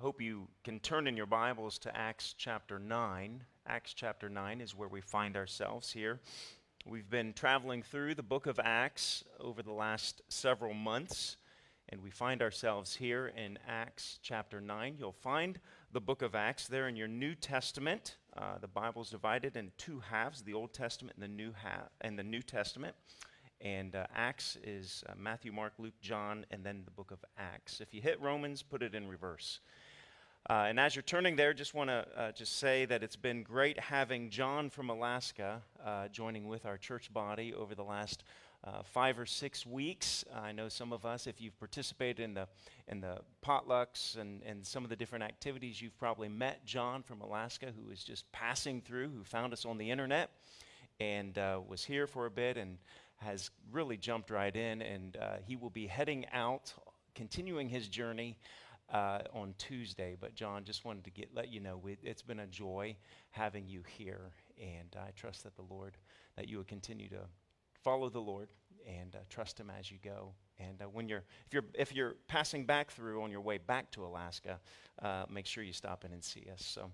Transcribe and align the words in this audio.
hope 0.00 0.22
you 0.22 0.48
can 0.64 0.80
turn 0.80 1.06
in 1.06 1.14
your 1.14 1.26
Bibles 1.26 1.78
to 1.78 1.94
Acts 1.94 2.34
chapter 2.38 2.78
9. 2.78 3.44
Acts 3.66 3.92
chapter 3.92 4.30
9 4.30 4.62
is 4.62 4.74
where 4.74 4.88
we 4.88 5.02
find 5.02 5.36
ourselves 5.36 5.92
here. 5.92 6.20
We've 6.86 7.10
been 7.10 7.34
traveling 7.34 7.82
through 7.82 8.14
the 8.14 8.22
book 8.22 8.46
of 8.46 8.58
Acts 8.64 9.24
over 9.38 9.62
the 9.62 9.74
last 9.74 10.22
several 10.28 10.72
months, 10.72 11.36
and 11.90 12.02
we 12.02 12.08
find 12.08 12.40
ourselves 12.40 12.96
here 12.96 13.26
in 13.36 13.58
Acts 13.68 14.18
chapter 14.22 14.58
9. 14.58 14.96
You'll 14.98 15.12
find 15.12 15.60
the 15.92 16.00
book 16.00 16.22
of 16.22 16.34
Acts 16.34 16.66
there 16.66 16.88
in 16.88 16.96
your 16.96 17.06
New 17.06 17.34
Testament. 17.34 18.16
Uh, 18.34 18.56
the 18.58 18.68
Bible's 18.68 19.10
divided 19.10 19.54
in 19.54 19.70
two 19.76 20.00
halves 20.00 20.40
the 20.40 20.54
Old 20.54 20.72
Testament 20.72 21.18
and 21.20 21.24
the 21.24 21.36
New, 21.36 21.52
ha- 21.62 21.88
and 22.00 22.18
the 22.18 22.24
New 22.24 22.40
Testament. 22.40 22.94
And 23.60 23.94
uh, 23.94 24.06
Acts 24.14 24.56
is 24.64 25.04
uh, 25.06 25.12
Matthew, 25.18 25.52
Mark, 25.52 25.74
Luke, 25.76 26.00
John, 26.00 26.46
and 26.50 26.64
then 26.64 26.80
the 26.86 26.90
book 26.90 27.10
of 27.10 27.22
Acts. 27.36 27.82
If 27.82 27.92
you 27.92 28.00
hit 28.00 28.18
Romans, 28.18 28.62
put 28.62 28.82
it 28.82 28.94
in 28.94 29.06
reverse. 29.06 29.60
Uh, 30.50 30.66
and 30.68 30.80
as 30.80 30.96
you're 30.96 31.02
turning 31.04 31.36
there, 31.36 31.54
just 31.54 31.74
want 31.74 31.88
to 31.88 32.04
uh, 32.16 32.32
just 32.32 32.58
say 32.58 32.84
that 32.84 33.04
it's 33.04 33.14
been 33.14 33.44
great 33.44 33.78
having 33.78 34.28
John 34.30 34.68
from 34.68 34.90
Alaska 34.90 35.62
uh, 35.86 36.08
joining 36.08 36.48
with 36.48 36.66
our 36.66 36.76
church 36.76 37.12
body 37.12 37.54
over 37.54 37.76
the 37.76 37.84
last 37.84 38.24
uh, 38.64 38.82
five 38.82 39.16
or 39.16 39.26
six 39.26 39.64
weeks. 39.64 40.24
I 40.34 40.50
know 40.50 40.68
some 40.68 40.92
of 40.92 41.06
us, 41.06 41.28
if 41.28 41.40
you've 41.40 41.56
participated 41.60 42.18
in 42.18 42.34
the 42.34 42.48
in 42.88 43.00
the 43.00 43.18
potlucks 43.46 44.18
and, 44.18 44.42
and 44.42 44.66
some 44.66 44.82
of 44.82 44.90
the 44.90 44.96
different 44.96 45.22
activities, 45.22 45.80
you've 45.80 45.96
probably 46.00 46.28
met 46.28 46.66
John 46.66 47.04
from 47.04 47.20
Alaska, 47.20 47.66
who 47.66 47.92
is 47.92 48.02
just 48.02 48.24
passing 48.32 48.80
through, 48.80 49.10
who 49.10 49.22
found 49.22 49.52
us 49.52 49.64
on 49.64 49.78
the 49.78 49.88
internet 49.88 50.30
and 50.98 51.38
was 51.68 51.84
here 51.84 52.08
for 52.08 52.26
a 52.26 52.30
bit 52.30 52.56
and 52.56 52.76
has 53.18 53.52
really 53.70 53.96
jumped 53.96 54.30
right 54.30 54.56
in, 54.56 54.82
and 54.82 55.16
uh, 55.16 55.36
he 55.46 55.54
will 55.54 55.70
be 55.70 55.86
heading 55.86 56.26
out, 56.32 56.74
continuing 57.14 57.68
his 57.68 57.86
journey 57.86 58.36
uh, 58.90 59.20
on 59.32 59.54
Tuesday. 59.58 60.16
But 60.20 60.34
John, 60.34 60.64
just 60.64 60.84
wanted 60.84 61.04
to 61.04 61.10
get 61.10 61.34
let 61.34 61.52
you 61.52 61.60
know 61.60 61.76
we, 61.76 61.96
it's 62.02 62.22
been 62.22 62.40
a 62.40 62.46
joy 62.46 62.96
having 63.30 63.66
you 63.68 63.82
here, 63.96 64.32
and 64.58 64.94
I 64.96 65.10
trust 65.16 65.44
that 65.44 65.56
the 65.56 65.64
Lord 65.68 65.96
that 66.36 66.48
you 66.48 66.56
will 66.56 66.64
continue 66.64 67.08
to 67.08 67.20
follow 67.82 68.08
the 68.08 68.20
Lord 68.20 68.48
and 68.86 69.14
uh, 69.14 69.18
trust 69.28 69.58
Him 69.58 69.70
as 69.78 69.90
you 69.90 69.98
go. 70.02 70.32
And 70.58 70.82
uh, 70.82 70.86
when 70.86 71.08
you're 71.08 71.24
if 71.46 71.54
you're 71.54 71.64
if 71.74 71.94
you're 71.94 72.16
passing 72.28 72.66
back 72.66 72.90
through 72.90 73.22
on 73.22 73.30
your 73.30 73.40
way 73.40 73.58
back 73.58 73.90
to 73.92 74.04
Alaska, 74.04 74.58
uh, 75.02 75.24
make 75.30 75.46
sure 75.46 75.62
you 75.62 75.72
stop 75.72 76.04
in 76.04 76.12
and 76.12 76.22
see 76.22 76.46
us. 76.52 76.64
So, 76.64 76.90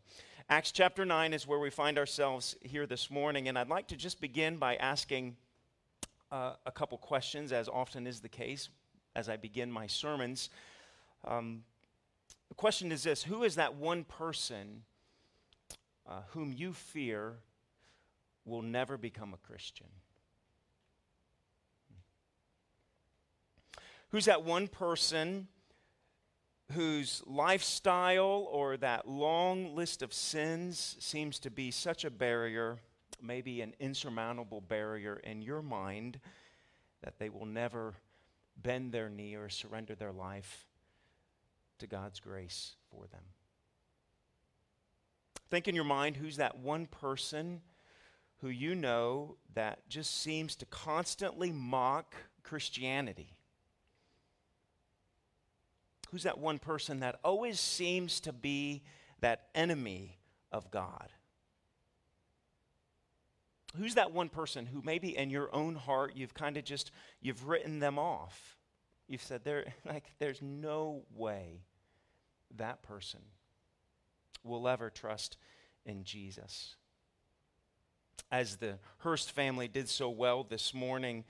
Acts 0.48 0.72
chapter 0.72 1.05
nine 1.05 1.33
is 1.33 1.47
where 1.47 1.58
we 1.58 1.70
find 1.70 1.98
ourselves 1.98 2.56
here 2.60 2.86
this 2.86 3.10
morning, 3.10 3.48
and 3.48 3.58
I'd 3.58 3.69
like 3.69 3.88
to 3.88 3.97
just 3.97 4.20
begin 4.20 4.58
by 4.58 4.77
asking 4.77 5.36
uh, 6.31 6.55
a 6.64 6.72
couple 6.72 6.98
questions, 6.98 7.53
as 7.53 7.69
often 7.69 8.06
is 8.06 8.20
the 8.20 8.28
case 8.28 8.69
as 9.14 9.28
I 9.28 9.36
begin 9.36 9.72
my 9.72 9.86
sermons. 9.86 10.50
Um, 11.25 11.62
the 12.48 12.55
question 12.55 12.92
is 12.92 13.02
this 13.02 13.22
Who 13.25 13.42
is 13.44 13.56
that 13.56 13.75
one 13.75 14.05
person 14.05 14.83
uh, 16.08 16.20
whom 16.30 16.53
you 16.53 16.72
fear 16.72 17.34
will 18.44 18.62
never 18.62 18.97
become 18.97 19.34
a 19.34 19.38
Christian? 19.38 19.88
Who's 24.11 24.27
that 24.27 24.44
one 24.44 24.69
person 24.69 25.48
whose 26.72 27.22
lifestyle 27.27 28.48
or 28.50 28.77
that 28.77 29.08
long 29.08 29.75
list 29.75 30.03
of 30.03 30.12
sins 30.12 30.97
seems 30.98 31.38
to 31.41 31.50
be 31.50 31.70
such 31.70 32.05
a 32.05 32.10
barrier 32.10 32.78
maybe 33.22 33.60
an 33.60 33.75
insurmountable 33.81 34.60
barrier 34.60 35.16
in 35.25 35.42
your 35.42 35.62
mind 35.62 36.20
that 37.03 37.19
they 37.19 37.28
will 37.28 37.47
never 37.47 37.94
bend 38.56 38.92
their 38.92 39.08
knee 39.08 39.34
or 39.34 39.48
surrender 39.48 39.94
their 39.94 40.12
life 40.12 40.66
to 41.78 41.86
God's 41.86 42.20
grace 42.20 42.77
for 42.91 43.06
them. 43.06 43.22
Think 45.50 45.69
in 45.69 45.74
your 45.74 45.84
mind 45.84 46.16
who's 46.16 46.36
that 46.36 46.58
one 46.58 46.86
person 46.86 47.60
who 48.41 48.48
you 48.48 48.74
know 48.74 49.36
that 49.55 49.88
just 49.88 50.20
seems 50.22 50.56
to 50.56 50.66
constantly 50.66 51.53
mock 51.53 52.15
Christianity? 52.42 53.36
Who's 56.10 56.25
that 56.25 56.38
one 56.38 56.59
person 56.59 57.00
that 57.00 57.19
always 57.25 57.60
seems 57.60 58.20
to 58.20 58.32
be 58.32 58.82
that 59.20 59.48
enemy 59.54 60.19
of 60.53 60.70
God? 60.70 61.10
who's 63.76 63.94
that 63.94 64.12
one 64.12 64.28
person 64.28 64.66
who 64.66 64.82
maybe 64.84 65.16
in 65.16 65.31
your 65.31 65.54
own 65.54 65.75
heart 65.75 66.12
you've 66.15 66.34
kind 66.34 66.56
of 66.56 66.65
just 66.65 66.91
you've 67.20 67.47
written 67.47 67.78
them 67.78 67.98
off 67.98 68.56
you've 69.09 69.22
said 69.22 69.44
there 69.44 69.72
like 69.87 70.05
there's 70.19 70.43
no 70.43 71.03
way 71.15 71.62
that 72.56 72.83
person 72.83 73.21
will 74.44 74.69
ever 74.69 74.91
trust 74.91 75.37
in 75.84 76.05
jesus. 76.05 76.77
As 78.31 78.56
the 78.56 78.78
hurst 78.99 79.31
family 79.33 79.69
did 79.69 79.89
so 79.89 80.11
well 80.11 80.43
this 80.43 80.75
morning 80.75 81.25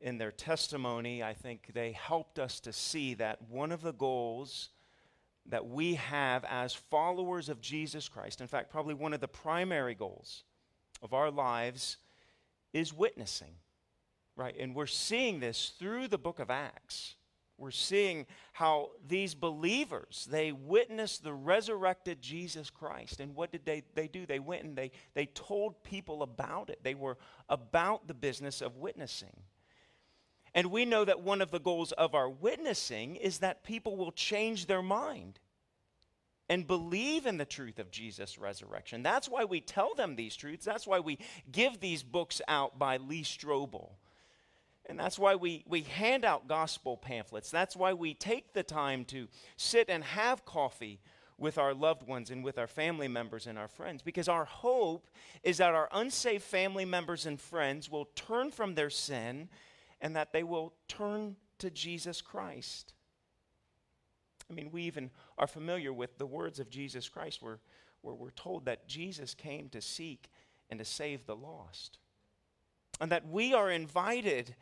in 0.00 0.18
their 0.18 0.32
testimony 0.32 1.22
i 1.22 1.32
think 1.32 1.70
they 1.72 1.92
helped 1.92 2.38
us 2.38 2.60
to 2.60 2.72
see 2.72 3.14
that 3.14 3.40
one 3.48 3.72
of 3.72 3.80
the 3.80 3.92
goals 3.92 4.70
that 5.46 5.66
we 5.66 5.94
have 5.94 6.44
as 6.44 6.74
followers 6.74 7.48
of 7.48 7.60
jesus 7.60 8.06
christ 8.08 8.42
in 8.42 8.46
fact 8.46 8.70
probably 8.70 8.92
one 8.92 9.14
of 9.14 9.20
the 9.20 9.28
primary 9.28 9.94
goals 9.94 10.42
of 11.04 11.14
our 11.14 11.30
lives 11.30 11.98
is 12.72 12.92
witnessing, 12.92 13.54
right? 14.36 14.54
And 14.58 14.74
we're 14.74 14.86
seeing 14.86 15.40
this 15.40 15.72
through 15.78 16.08
the 16.08 16.18
book 16.18 16.38
of 16.38 16.50
Acts. 16.50 17.14
We're 17.56 17.70
seeing 17.70 18.26
how 18.52 18.90
these 19.06 19.34
believers, 19.34 20.26
they 20.28 20.50
witnessed 20.50 21.22
the 21.22 21.32
resurrected 21.32 22.20
Jesus 22.20 22.68
Christ. 22.68 23.20
And 23.20 23.36
what 23.36 23.52
did 23.52 23.64
they, 23.64 23.84
they 23.94 24.08
do? 24.08 24.26
They 24.26 24.40
went 24.40 24.64
and 24.64 24.76
they, 24.76 24.90
they 25.14 25.26
told 25.26 25.84
people 25.84 26.22
about 26.22 26.68
it. 26.68 26.80
They 26.82 26.94
were 26.94 27.16
about 27.48 28.08
the 28.08 28.14
business 28.14 28.60
of 28.60 28.76
witnessing. 28.76 29.36
And 30.52 30.70
we 30.70 30.84
know 30.84 31.04
that 31.04 31.20
one 31.20 31.40
of 31.40 31.52
the 31.52 31.60
goals 31.60 31.92
of 31.92 32.14
our 32.14 32.28
witnessing 32.28 33.16
is 33.16 33.38
that 33.38 33.64
people 33.64 33.96
will 33.96 34.12
change 34.12 34.66
their 34.66 34.82
mind 34.82 35.38
and 36.48 36.66
believe 36.66 37.24
in 37.26 37.38
the 37.38 37.44
truth 37.44 37.78
of 37.78 37.90
Jesus' 37.90 38.38
resurrection. 38.38 39.02
That's 39.02 39.28
why 39.28 39.44
we 39.44 39.60
tell 39.60 39.94
them 39.94 40.14
these 40.16 40.36
truths. 40.36 40.64
That's 40.64 40.86
why 40.86 41.00
we 41.00 41.18
give 41.50 41.80
these 41.80 42.02
books 42.02 42.40
out 42.46 42.78
by 42.78 42.98
Lee 42.98 43.22
Strobel. 43.22 43.90
And 44.86 44.98
that's 44.98 45.18
why 45.18 45.34
we, 45.34 45.64
we 45.66 45.82
hand 45.82 46.24
out 46.24 46.46
gospel 46.46 46.96
pamphlets. 46.96 47.50
That's 47.50 47.74
why 47.74 47.94
we 47.94 48.14
take 48.14 48.52
the 48.52 48.62
time 48.62 49.04
to 49.06 49.28
sit 49.56 49.88
and 49.88 50.04
have 50.04 50.44
coffee 50.44 51.00
with 51.38 51.58
our 51.58 51.74
loved 51.74 52.06
ones 52.06 52.30
and 52.30 52.44
with 52.44 52.58
our 52.58 52.66
family 52.66 53.08
members 53.08 53.46
and 53.46 53.58
our 53.58 53.68
friends. 53.68 54.02
Because 54.02 54.28
our 54.28 54.44
hope 54.44 55.08
is 55.42 55.58
that 55.58 55.74
our 55.74 55.88
unsaved 55.92 56.44
family 56.44 56.84
members 56.84 57.26
and 57.26 57.40
friends 57.40 57.90
will 57.90 58.08
turn 58.14 58.50
from 58.50 58.74
their 58.74 58.90
sin 58.90 59.48
and 60.00 60.14
that 60.16 60.32
they 60.32 60.42
will 60.42 60.74
turn 60.86 61.36
to 61.58 61.70
Jesus 61.70 62.20
Christ. 62.20 62.92
I 64.50 64.52
mean, 64.52 64.70
we 64.70 64.82
even 64.82 65.10
are 65.38 65.46
familiar 65.46 65.92
with 65.92 66.18
the 66.18 66.26
words 66.26 66.60
of 66.60 66.68
Jesus 66.68 67.08
Christ 67.08 67.42
where, 67.42 67.58
where 68.02 68.14
we're 68.14 68.30
told 68.30 68.66
that 68.66 68.86
Jesus 68.86 69.34
came 69.34 69.68
to 69.70 69.80
seek 69.80 70.28
and 70.68 70.78
to 70.78 70.84
save 70.84 71.26
the 71.26 71.36
lost. 71.36 71.98
And 73.00 73.10
that 73.10 73.28
we 73.28 73.54
are 73.54 73.70
invited 73.70 74.54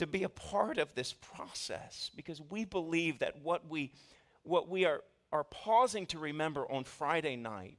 to 0.00 0.06
be 0.06 0.22
a 0.22 0.30
part 0.30 0.78
of 0.78 0.94
this 0.94 1.12
process 1.12 2.10
because 2.16 2.40
we 2.40 2.64
believe 2.64 3.18
that 3.18 3.42
what 3.42 3.68
we, 3.68 3.92
what 4.44 4.66
we 4.66 4.86
are, 4.86 5.02
are 5.30 5.44
pausing 5.44 6.06
to 6.06 6.18
remember 6.18 6.64
on 6.72 6.84
Friday 6.84 7.36
night, 7.36 7.76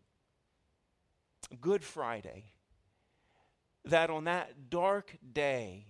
Good 1.60 1.84
Friday, 1.84 2.52
that 3.86 4.12
on 4.12 4.26
that 4.26 4.70
dark 4.70 5.18
day, 5.34 5.88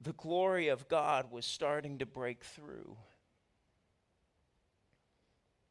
the 0.00 0.12
glory 0.12 0.68
of 0.68 0.86
God 0.86 1.32
was 1.32 1.44
starting 1.44 1.98
to 1.98 2.06
break 2.06 2.44
through. 2.44 2.96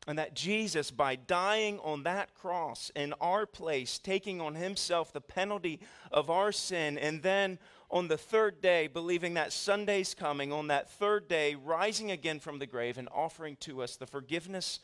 And 0.05 0.19
that 0.19 0.35
Jesus, 0.35 0.91
by 0.91 1.15
dying 1.15 1.79
on 1.79 2.03
that 2.03 2.33
cross 2.33 2.91
in 2.93 3.13
our 3.21 3.45
place, 3.45 3.99
taking 3.99 4.41
on 4.41 4.55
himself 4.55 5.13
the 5.13 5.21
penalty 5.21 5.79
of 6.11 6.29
our 6.29 6.51
sin, 6.51 6.97
and 6.97 7.23
then 7.23 7.57
on 7.91 8.07
the 8.07 8.17
third 8.17 8.61
day, 8.61 8.87
believing 8.87 9.33
that 9.33 9.51
Sunday's 9.51 10.13
coming, 10.13 10.51
on 10.53 10.67
that 10.67 10.89
third 10.89 11.27
day, 11.27 11.55
rising 11.55 12.09
again 12.09 12.39
from 12.39 12.59
the 12.59 12.65
grave 12.65 12.97
and 12.97 13.09
offering 13.13 13.57
to 13.57 13.83
us 13.83 13.97
the 13.97 14.07
forgiveness 14.07 14.79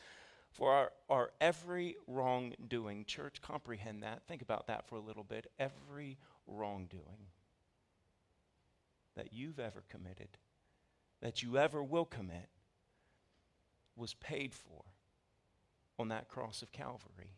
for 0.52 0.72
our, 0.72 0.92
our 1.10 1.32
every 1.40 1.96
wrongdoing. 2.06 3.06
Church, 3.06 3.42
comprehend 3.42 4.04
that. 4.04 4.24
Think 4.28 4.42
about 4.42 4.68
that 4.68 4.88
for 4.88 4.96
a 4.96 5.02
little 5.02 5.24
bit. 5.24 5.50
Every 5.58 6.18
wrongdoing 6.46 7.28
that 9.16 9.34
you've 9.34 9.60
ever 9.60 9.84
committed, 9.90 10.38
that 11.22 11.42
you 11.42 11.58
ever 11.58 11.82
will 11.82 12.06
commit, 12.06 12.50
was 13.96 14.14
paid 14.16 14.54
for 14.54 14.84
on 15.98 16.10
that 16.10 16.28
cross 16.28 16.62
of 16.62 16.72
Calvary. 16.72 17.38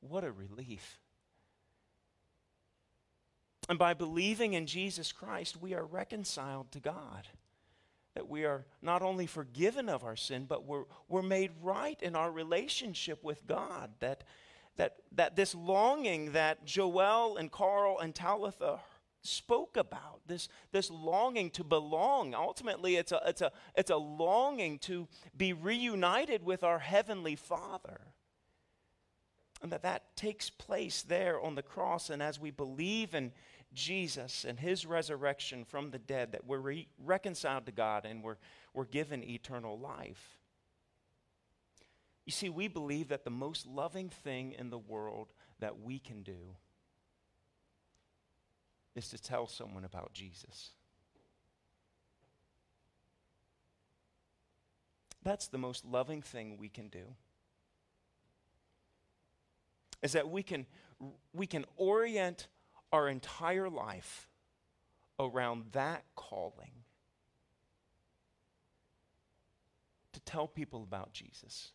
What 0.00 0.24
a 0.24 0.32
relief. 0.32 0.98
And 3.72 3.78
by 3.78 3.94
believing 3.94 4.52
in 4.52 4.66
Jesus 4.66 5.12
Christ, 5.12 5.56
we 5.56 5.72
are 5.72 5.86
reconciled 5.86 6.70
to 6.72 6.78
God. 6.78 7.26
that 8.14 8.28
we 8.28 8.44
are 8.44 8.66
not 8.82 9.02
only 9.02 9.26
forgiven 9.26 9.88
of 9.88 10.04
our 10.04 10.16
sin, 10.16 10.44
but 10.48 10.66
we're, 10.66 10.84
we're 11.08 11.22
made 11.22 11.50
right 11.62 12.00
in 12.02 12.14
our 12.14 12.30
relationship 12.30 13.24
with 13.24 13.46
God. 13.46 13.90
That, 14.00 14.24
that, 14.76 14.96
that 15.12 15.36
this 15.36 15.54
longing 15.54 16.32
that 16.32 16.64
Joel 16.66 17.36
and 17.38 17.50
Carl 17.50 17.98
and 17.98 18.14
Talitha 18.14 18.80
spoke 19.22 19.76
about, 19.76 20.20
this, 20.26 20.48
this 20.72 20.90
longing 20.90 21.48
to 21.50 21.64
belong, 21.64 22.34
ultimately, 22.34 22.96
it's 22.96 23.12
a, 23.12 23.20
it's, 23.26 23.40
a, 23.40 23.52
it's 23.76 23.90
a 23.90 23.96
longing 23.96 24.78
to 24.80 25.08
be 25.36 25.52
reunited 25.52 26.44
with 26.44 26.64
our 26.64 26.80
Heavenly 26.80 27.36
Father. 27.36 28.00
And 29.62 29.70
that 29.70 29.82
that 29.84 30.16
takes 30.16 30.50
place 30.50 31.02
there 31.02 31.40
on 31.40 31.54
the 31.54 31.62
cross. 31.62 32.10
And 32.10 32.20
as 32.20 32.40
we 32.40 32.50
believe 32.50 33.14
in 33.14 33.30
Jesus 33.74 34.44
and 34.44 34.58
his 34.58 34.86
resurrection 34.86 35.64
from 35.64 35.90
the 35.90 35.98
dead, 35.98 36.32
that 36.32 36.46
we're 36.46 36.58
re- 36.58 36.88
reconciled 37.02 37.66
to 37.66 37.72
God 37.72 38.04
and 38.04 38.22
we're, 38.22 38.36
we're 38.74 38.84
given 38.84 39.22
eternal 39.22 39.78
life. 39.78 40.38
You 42.24 42.32
see, 42.32 42.50
we 42.50 42.68
believe 42.68 43.08
that 43.08 43.24
the 43.24 43.30
most 43.30 43.66
loving 43.66 44.08
thing 44.08 44.54
in 44.58 44.70
the 44.70 44.78
world 44.78 45.32
that 45.58 45.80
we 45.80 45.98
can 45.98 46.22
do 46.22 46.56
is 48.94 49.08
to 49.08 49.18
tell 49.18 49.46
someone 49.46 49.84
about 49.84 50.12
Jesus. 50.12 50.70
That's 55.24 55.48
the 55.48 55.58
most 55.58 55.84
loving 55.84 56.20
thing 56.20 56.56
we 56.58 56.68
can 56.68 56.88
do. 56.88 57.04
Is 60.02 60.12
that 60.12 60.28
we 60.28 60.42
can, 60.42 60.66
we 61.32 61.46
can 61.46 61.64
orient 61.76 62.48
our 62.92 63.08
entire 63.08 63.70
life 63.70 64.28
around 65.18 65.64
that 65.72 66.04
calling 66.14 66.70
to 70.12 70.20
tell 70.20 70.46
people 70.46 70.82
about 70.82 71.12
Jesus. 71.12 71.72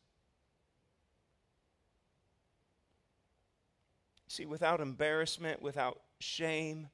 See, 4.28 4.46
without 4.46 4.80
embarrassment, 4.80 5.62
without 5.62 6.00
shame, 6.20 6.90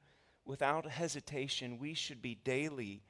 without 0.45 0.85
hesitation, 0.85 1.79
we 1.79 1.93
should 1.93 2.21
be 2.21 2.35
daily 2.35 3.03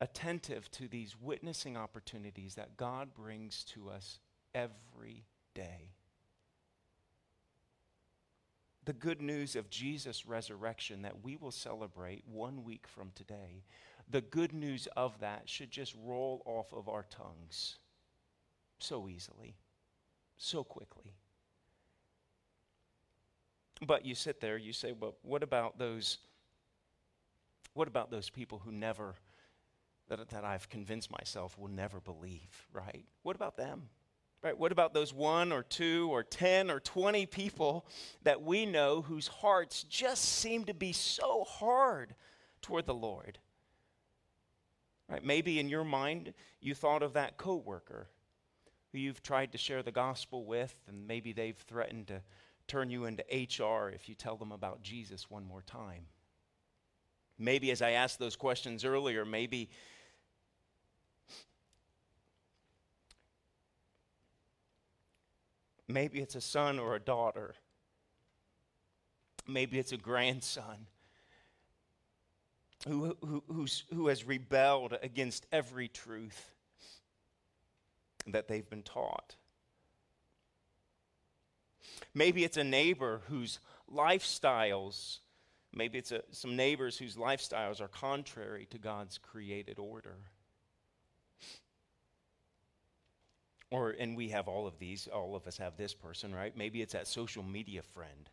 attentive 0.00 0.70
to 0.72 0.86
these 0.86 1.16
witnessing 1.20 1.76
opportunities 1.76 2.54
that 2.54 2.76
God 2.76 3.14
brings 3.14 3.64
to 3.64 3.88
us 3.88 4.20
every 4.54 5.24
day 5.54 5.94
the 8.84 8.92
good 8.92 9.20
news 9.20 9.56
of 9.56 9.70
Jesus' 9.70 10.26
resurrection 10.26 11.02
that 11.02 11.22
we 11.22 11.36
will 11.36 11.50
celebrate 11.50 12.24
one 12.26 12.64
week 12.64 12.86
from 12.86 13.10
today, 13.14 13.64
the 14.10 14.20
good 14.20 14.52
news 14.52 14.86
of 14.96 15.18
that 15.20 15.42
should 15.48 15.70
just 15.70 15.94
roll 16.04 16.42
off 16.44 16.72
of 16.72 16.88
our 16.88 17.04
tongues 17.04 17.76
so 18.78 19.08
easily, 19.08 19.56
so 20.36 20.62
quickly. 20.62 21.14
But 23.86 24.04
you 24.04 24.14
sit 24.14 24.40
there, 24.40 24.56
you 24.56 24.72
say, 24.72 24.92
well, 24.92 25.14
what 25.22 25.42
about 25.42 25.78
those, 25.78 26.18
what 27.72 27.88
about 27.88 28.10
those 28.10 28.30
people 28.30 28.60
who 28.64 28.72
never, 28.72 29.14
that, 30.08 30.28
that 30.28 30.44
I've 30.44 30.68
convinced 30.68 31.10
myself 31.10 31.58
will 31.58 31.68
never 31.68 32.00
believe, 32.00 32.66
right? 32.72 33.04
What 33.22 33.36
about 33.36 33.56
them? 33.56 33.88
Right? 34.44 34.58
What 34.58 34.72
about 34.72 34.92
those 34.92 35.14
one 35.14 35.52
or 35.52 35.62
two 35.62 36.10
or 36.12 36.22
10 36.22 36.70
or 36.70 36.78
20 36.78 37.24
people 37.24 37.86
that 38.24 38.42
we 38.42 38.66
know 38.66 39.00
whose 39.00 39.26
hearts 39.26 39.84
just 39.84 40.22
seem 40.22 40.66
to 40.66 40.74
be 40.74 40.92
so 40.92 41.44
hard 41.44 42.14
toward 42.60 42.84
the 42.84 42.94
Lord? 42.94 43.38
Right? 45.08 45.24
Maybe 45.24 45.58
in 45.58 45.70
your 45.70 45.82
mind 45.82 46.34
you 46.60 46.74
thought 46.74 47.02
of 47.02 47.14
that 47.14 47.38
coworker 47.38 48.10
who 48.92 48.98
you've 48.98 49.22
tried 49.22 49.52
to 49.52 49.58
share 49.58 49.82
the 49.82 49.90
gospel 49.90 50.44
with 50.44 50.74
and 50.86 51.06
maybe 51.06 51.32
they've 51.32 51.56
threatened 51.56 52.08
to 52.08 52.20
turn 52.66 52.90
you 52.90 53.06
into 53.06 53.24
HR 53.32 53.88
if 53.88 54.10
you 54.10 54.14
tell 54.14 54.36
them 54.36 54.52
about 54.52 54.82
Jesus 54.82 55.30
one 55.30 55.46
more 55.46 55.62
time. 55.62 56.04
Maybe 57.38 57.70
as 57.70 57.80
I 57.80 57.92
asked 57.92 58.18
those 58.18 58.36
questions 58.36 58.84
earlier, 58.84 59.24
maybe 59.24 59.70
Maybe 65.88 66.20
it's 66.20 66.34
a 66.34 66.40
son 66.40 66.78
or 66.78 66.94
a 66.94 67.00
daughter. 67.00 67.54
Maybe 69.46 69.78
it's 69.78 69.92
a 69.92 69.98
grandson 69.98 70.86
who, 72.86 73.16
who, 73.22 73.66
who 73.92 74.06
has 74.08 74.24
rebelled 74.24 74.96
against 75.02 75.46
every 75.52 75.88
truth 75.88 76.52
that 78.26 78.48
they've 78.48 78.68
been 78.68 78.82
taught. 78.82 79.36
Maybe 82.14 82.44
it's 82.44 82.56
a 82.56 82.64
neighbor 82.64 83.22
whose 83.28 83.58
lifestyles, 83.92 85.18
maybe 85.72 85.98
it's 85.98 86.12
a, 86.12 86.22
some 86.30 86.56
neighbors 86.56 86.96
whose 86.96 87.16
lifestyles 87.16 87.80
are 87.80 87.88
contrary 87.88 88.66
to 88.70 88.78
God's 88.78 89.18
created 89.18 89.78
order. 89.78 90.16
Or, 93.74 93.90
and 93.90 94.16
we 94.16 94.28
have 94.28 94.46
all 94.46 94.68
of 94.68 94.78
these, 94.78 95.08
all 95.12 95.34
of 95.34 95.48
us 95.48 95.56
have 95.56 95.76
this 95.76 95.94
person, 95.94 96.32
right? 96.32 96.56
Maybe 96.56 96.80
it's 96.80 96.92
that 96.92 97.08
social 97.08 97.42
media 97.42 97.82
friend 97.82 98.30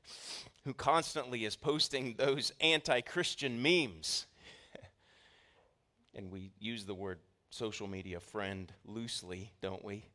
who 0.66 0.74
constantly 0.76 1.46
is 1.46 1.56
posting 1.56 2.14
those 2.16 2.54
anti 2.62 3.02
Christian 3.02 3.60
memes. 3.60 4.28
and 6.14 6.30
we 6.30 6.52
use 6.60 6.86
the 6.86 6.94
word 6.94 7.18
social 7.50 7.88
media 7.88 8.20
friend 8.20 8.72
loosely, 8.86 9.52
don't 9.64 9.84
we? 9.84 10.06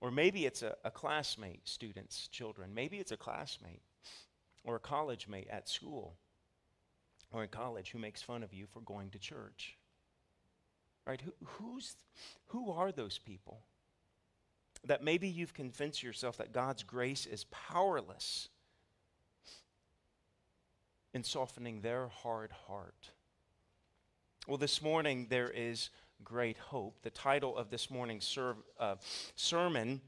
Or 0.00 0.10
maybe 0.10 0.44
it's 0.44 0.62
a, 0.62 0.74
a 0.82 0.90
classmate, 0.90 1.68
students, 1.68 2.26
children. 2.26 2.74
Maybe 2.74 2.98
it's 2.98 3.12
a 3.12 3.16
classmate 3.16 3.82
or 4.64 4.74
a 4.74 4.80
college 4.80 5.28
mate 5.28 5.46
at 5.48 5.68
school 5.68 6.16
or 7.30 7.44
in 7.44 7.50
college 7.50 7.92
who 7.92 8.00
makes 8.00 8.20
fun 8.20 8.42
of 8.42 8.52
you 8.52 8.66
for 8.66 8.80
going 8.80 9.10
to 9.10 9.20
church. 9.20 9.76
Right? 11.06 11.20
Who, 11.20 11.32
who's, 11.44 11.96
who 12.46 12.70
are 12.70 12.92
those 12.92 13.18
people? 13.18 13.60
That 14.84 15.02
maybe 15.02 15.28
you've 15.28 15.54
convinced 15.54 16.02
yourself 16.02 16.36
that 16.38 16.52
God's 16.52 16.82
grace 16.82 17.26
is 17.26 17.44
powerless 17.50 18.48
in 21.14 21.22
softening 21.22 21.80
their 21.80 22.08
hard 22.08 22.50
heart. 22.66 23.10
Well, 24.48 24.58
this 24.58 24.82
morning 24.82 25.26
there 25.30 25.50
is 25.50 25.90
great 26.24 26.58
hope. 26.58 27.02
The 27.02 27.10
title 27.10 27.56
of 27.56 27.70
this 27.70 27.90
morning's 27.90 28.24
ser- 28.24 28.56
uh, 28.78 28.96
sermon 29.36 30.00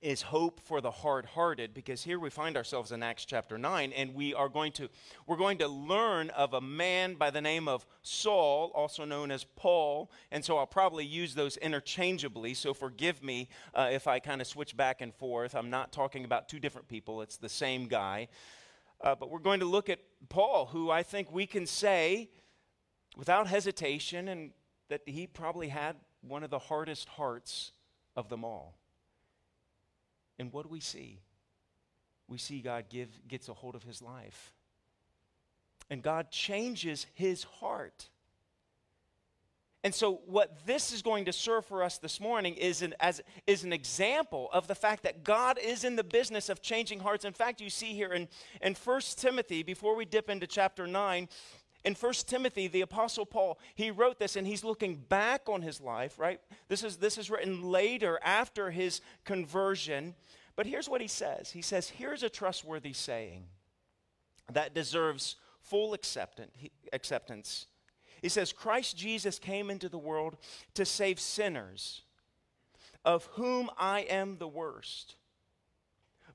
is 0.00 0.22
hope 0.22 0.60
for 0.60 0.80
the 0.80 0.90
hard-hearted 0.90 1.74
because 1.74 2.04
here 2.04 2.20
we 2.20 2.30
find 2.30 2.56
ourselves 2.56 2.92
in 2.92 3.02
Acts 3.02 3.24
chapter 3.24 3.58
9 3.58 3.92
and 3.92 4.14
we 4.14 4.32
are 4.32 4.48
going 4.48 4.70
to 4.70 4.88
we're 5.26 5.36
going 5.36 5.58
to 5.58 5.66
learn 5.66 6.30
of 6.30 6.54
a 6.54 6.60
man 6.60 7.14
by 7.14 7.30
the 7.30 7.40
name 7.40 7.66
of 7.66 7.84
Saul 8.02 8.70
also 8.76 9.04
known 9.04 9.32
as 9.32 9.44
Paul 9.56 10.10
and 10.30 10.44
so 10.44 10.56
I'll 10.56 10.66
probably 10.66 11.04
use 11.04 11.34
those 11.34 11.56
interchangeably 11.56 12.54
so 12.54 12.74
forgive 12.74 13.24
me 13.24 13.48
uh, 13.74 13.88
if 13.90 14.06
I 14.06 14.20
kind 14.20 14.40
of 14.40 14.46
switch 14.46 14.76
back 14.76 15.00
and 15.00 15.12
forth. 15.12 15.54
I'm 15.56 15.70
not 15.70 15.90
talking 15.90 16.24
about 16.24 16.48
two 16.48 16.60
different 16.60 16.86
people 16.86 17.20
it's 17.20 17.36
the 17.36 17.48
same 17.48 17.88
guy. 17.88 18.28
Uh, 19.00 19.14
but 19.14 19.30
we're 19.30 19.38
going 19.40 19.60
to 19.60 19.66
look 19.66 19.88
at 19.88 19.98
Paul 20.28 20.66
who 20.66 20.92
I 20.92 21.02
think 21.02 21.32
we 21.32 21.46
can 21.46 21.66
say 21.66 22.30
without 23.16 23.48
hesitation 23.48 24.28
and 24.28 24.52
that 24.90 25.00
he 25.06 25.26
probably 25.26 25.68
had 25.68 25.96
one 26.20 26.44
of 26.44 26.50
the 26.50 26.58
hardest 26.58 27.08
hearts 27.08 27.72
of 28.14 28.28
them 28.28 28.44
all 28.44 28.77
and 30.38 30.52
what 30.52 30.64
do 30.64 30.68
we 30.68 30.80
see? 30.80 31.20
We 32.28 32.38
see 32.38 32.60
God 32.60 32.84
give, 32.88 33.08
gets 33.26 33.48
a 33.48 33.54
hold 33.54 33.74
of 33.74 33.82
his 33.82 34.02
life. 34.02 34.52
And 35.90 36.02
God 36.02 36.30
changes 36.30 37.06
his 37.14 37.44
heart. 37.44 38.08
And 39.84 39.94
so, 39.94 40.20
what 40.26 40.66
this 40.66 40.92
is 40.92 41.02
going 41.02 41.24
to 41.26 41.32
serve 41.32 41.64
for 41.64 41.82
us 41.82 41.98
this 41.98 42.20
morning 42.20 42.54
is 42.54 42.82
an, 42.82 42.94
as, 43.00 43.22
is 43.46 43.62
an 43.64 43.72
example 43.72 44.50
of 44.52 44.66
the 44.66 44.74
fact 44.74 45.04
that 45.04 45.22
God 45.22 45.58
is 45.58 45.84
in 45.84 45.96
the 45.96 46.04
business 46.04 46.48
of 46.48 46.60
changing 46.60 47.00
hearts. 47.00 47.24
In 47.24 47.32
fact, 47.32 47.60
you 47.60 47.70
see 47.70 47.94
here 47.94 48.12
in, 48.12 48.28
in 48.60 48.74
1 48.74 49.00
Timothy, 49.16 49.62
before 49.62 49.94
we 49.94 50.04
dip 50.04 50.28
into 50.28 50.46
chapter 50.46 50.86
9, 50.86 51.28
in 51.88 51.94
1 51.94 52.12
Timothy, 52.26 52.68
the 52.68 52.82
Apostle 52.82 53.24
Paul, 53.24 53.58
he 53.74 53.90
wrote 53.90 54.18
this 54.18 54.36
and 54.36 54.46
he's 54.46 54.62
looking 54.62 54.96
back 54.96 55.48
on 55.48 55.62
his 55.62 55.80
life, 55.80 56.18
right? 56.18 56.38
This 56.68 56.84
is, 56.84 56.98
this 56.98 57.16
is 57.16 57.30
written 57.30 57.62
later 57.62 58.20
after 58.22 58.70
his 58.70 59.00
conversion. 59.24 60.14
But 60.54 60.66
here's 60.66 60.86
what 60.86 61.00
he 61.00 61.08
says 61.08 61.50
He 61.50 61.62
says, 61.62 61.88
Here's 61.88 62.22
a 62.22 62.28
trustworthy 62.28 62.92
saying 62.92 63.44
that 64.52 64.74
deserves 64.74 65.36
full 65.62 65.94
acceptance. 65.94 67.66
He 68.20 68.28
says, 68.28 68.52
Christ 68.52 68.94
Jesus 68.94 69.38
came 69.38 69.70
into 69.70 69.88
the 69.88 69.96
world 69.96 70.36
to 70.74 70.84
save 70.84 71.18
sinners, 71.18 72.02
of 73.02 73.24
whom 73.32 73.70
I 73.78 74.00
am 74.00 74.36
the 74.36 74.48
worst. 74.48 75.14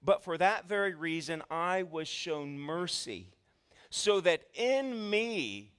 But 0.01 0.23
for 0.23 0.35
that 0.39 0.67
very 0.67 0.95
reason, 0.95 1.43
I 1.51 1.83
was 1.83 2.07
shown 2.07 2.57
mercy, 2.57 3.27
so 3.95 4.19
that 4.19 4.41
in 4.55 5.11
me 5.11 5.71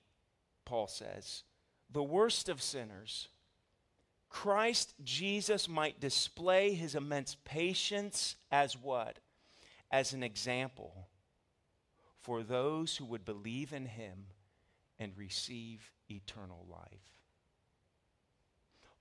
Paul 0.64 0.86
says, 0.86 1.42
the 1.90 2.00
worst 2.00 2.48
of 2.48 2.62
sinners, 2.62 3.26
Christ 4.28 4.94
Jesus 5.02 5.68
might 5.68 5.98
display 5.98 6.74
his 6.74 6.94
immense 6.94 7.36
patience 7.44 8.36
as 8.52 8.76
what? 8.76 9.18
As 9.90 10.12
an 10.12 10.22
example 10.22 11.08
for 12.20 12.44
those 12.44 12.96
who 12.96 13.04
would 13.04 13.24
believe 13.24 13.72
in 13.72 13.86
him 13.86 14.26
and 15.00 15.10
receive 15.16 15.90
eternal 16.08 16.64
life. 16.70 17.18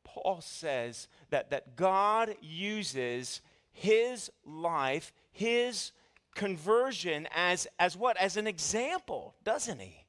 Paul 0.03 0.41
says 0.41 1.07
that, 1.29 1.51
that 1.51 1.75
God 1.75 2.35
uses 2.41 3.41
his 3.71 4.31
life, 4.43 5.13
his 5.31 5.91
conversion 6.35 7.27
as, 7.33 7.67
as 7.79 7.95
what? 7.97 8.17
As 8.17 8.37
an 8.37 8.47
example, 8.47 9.35
doesn't 9.43 9.79
he? 9.79 10.05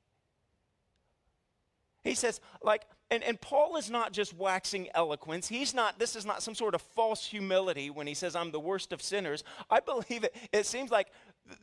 He 2.02 2.14
says, 2.14 2.40
like, 2.62 2.82
and, 3.10 3.22
and 3.22 3.40
Paul 3.40 3.76
is 3.76 3.90
not 3.90 4.12
just 4.12 4.34
waxing 4.34 4.88
eloquence. 4.94 5.48
He's 5.48 5.74
not, 5.74 5.98
this 5.98 6.16
is 6.16 6.26
not 6.26 6.42
some 6.42 6.54
sort 6.54 6.74
of 6.74 6.82
false 6.82 7.26
humility 7.26 7.90
when 7.90 8.06
he 8.06 8.14
says, 8.14 8.36
I'm 8.36 8.50
the 8.50 8.60
worst 8.60 8.92
of 8.92 9.00
sinners. 9.00 9.42
I 9.70 9.80
believe 9.80 10.24
it. 10.24 10.34
It 10.52 10.66
seems 10.66 10.90
like 10.90 11.08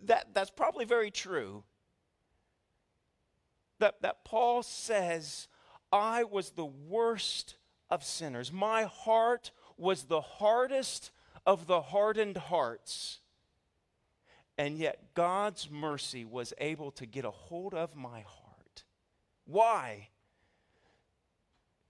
that, 0.05 0.27
that's 0.33 0.49
probably 0.49 0.85
very 0.85 1.11
true. 1.11 1.63
That, 3.79 4.01
that 4.01 4.23
Paul 4.25 4.63
says, 4.63 5.47
I 5.91 6.23
was 6.23 6.51
the 6.51 6.65
worst 6.65 7.55
of 7.89 8.03
sinners. 8.03 8.51
My 8.51 8.83
heart 8.83 9.51
was 9.77 10.03
the 10.03 10.21
hardest 10.21 11.11
of 11.45 11.67
the 11.67 11.81
hardened 11.81 12.37
hearts. 12.37 13.20
And 14.61 14.77
yet 14.77 15.15
God's 15.15 15.71
mercy 15.71 16.23
was 16.23 16.53
able 16.59 16.91
to 16.91 17.07
get 17.07 17.25
a 17.25 17.31
hold 17.31 17.73
of 17.73 17.95
my 17.95 18.19
heart. 18.19 18.83
Why? 19.45 20.09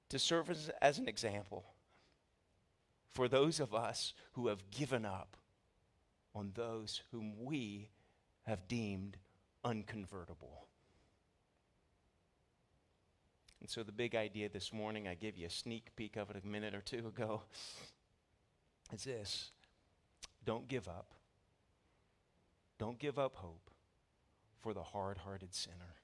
To 0.08 0.18
serve 0.18 0.50
as, 0.50 0.72
as 0.82 0.98
an 0.98 1.10
example 1.10 1.66
for 3.14 3.28
those 3.28 3.60
of 3.60 3.76
us 3.76 4.14
who 4.32 4.48
have 4.48 4.72
given 4.72 5.04
up 5.04 5.36
on 6.34 6.54
those 6.56 7.02
whom 7.12 7.44
we 7.44 7.90
have 8.44 8.70
deemed 8.70 9.18
unconvertible. 9.66 10.68
And 13.60 13.70
so, 13.70 13.84
the 13.84 13.92
big 13.92 14.16
idea 14.16 14.48
this 14.48 14.72
morning, 14.72 15.10
I 15.10 15.16
gave 15.16 15.36
you 15.36 15.48
a 15.48 15.50
sneak 15.50 15.94
peek 15.98 16.16
of 16.16 16.30
it 16.30 16.42
a 16.42 16.48
minute 16.48 16.74
or 16.74 16.80
two 16.80 17.06
ago, 17.06 17.42
is 18.94 19.04
this 19.04 19.52
don't 20.46 20.70
give 20.70 20.88
up. 20.88 21.16
Don't 22.82 22.98
give 22.98 23.20
up 23.20 23.36
hope 23.36 23.70
for 24.60 24.74
the 24.74 24.82
hard 24.82 25.20
hearted 25.20 25.54
sinner. 25.54 25.98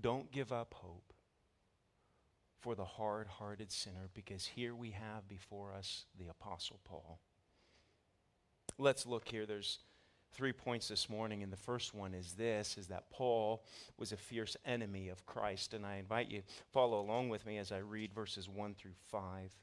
Don't 0.00 0.32
give 0.32 0.52
up 0.52 0.72
hope 0.72 1.12
for 2.62 2.74
the 2.74 2.86
hard 2.86 3.26
hearted 3.26 3.70
sinner 3.70 4.08
because 4.14 4.46
here 4.46 4.74
we 4.74 4.92
have 4.92 5.28
before 5.28 5.74
us 5.74 6.06
the 6.18 6.28
Apostle 6.28 6.80
Paul. 6.82 7.20
Let's 8.78 9.04
look 9.04 9.28
here. 9.28 9.44
There's 9.44 9.80
three 10.32 10.54
points 10.54 10.88
this 10.88 11.10
morning 11.10 11.42
and 11.42 11.52
the 11.52 11.58
first 11.58 11.94
one 11.94 12.14
is 12.14 12.32
this 12.32 12.76
is 12.76 12.88
that 12.88 13.08
paul 13.08 13.64
was 13.96 14.12
a 14.12 14.16
fierce 14.18 14.54
enemy 14.66 15.08
of 15.08 15.24
christ 15.24 15.72
and 15.72 15.86
i 15.86 15.96
invite 15.96 16.30
you 16.30 16.42
follow 16.74 17.00
along 17.00 17.30
with 17.30 17.46
me 17.46 17.56
as 17.56 17.72
i 17.72 17.78
read 17.78 18.12
verses 18.12 18.46
1 18.46 18.74
through 18.74 18.92
5 19.10 19.56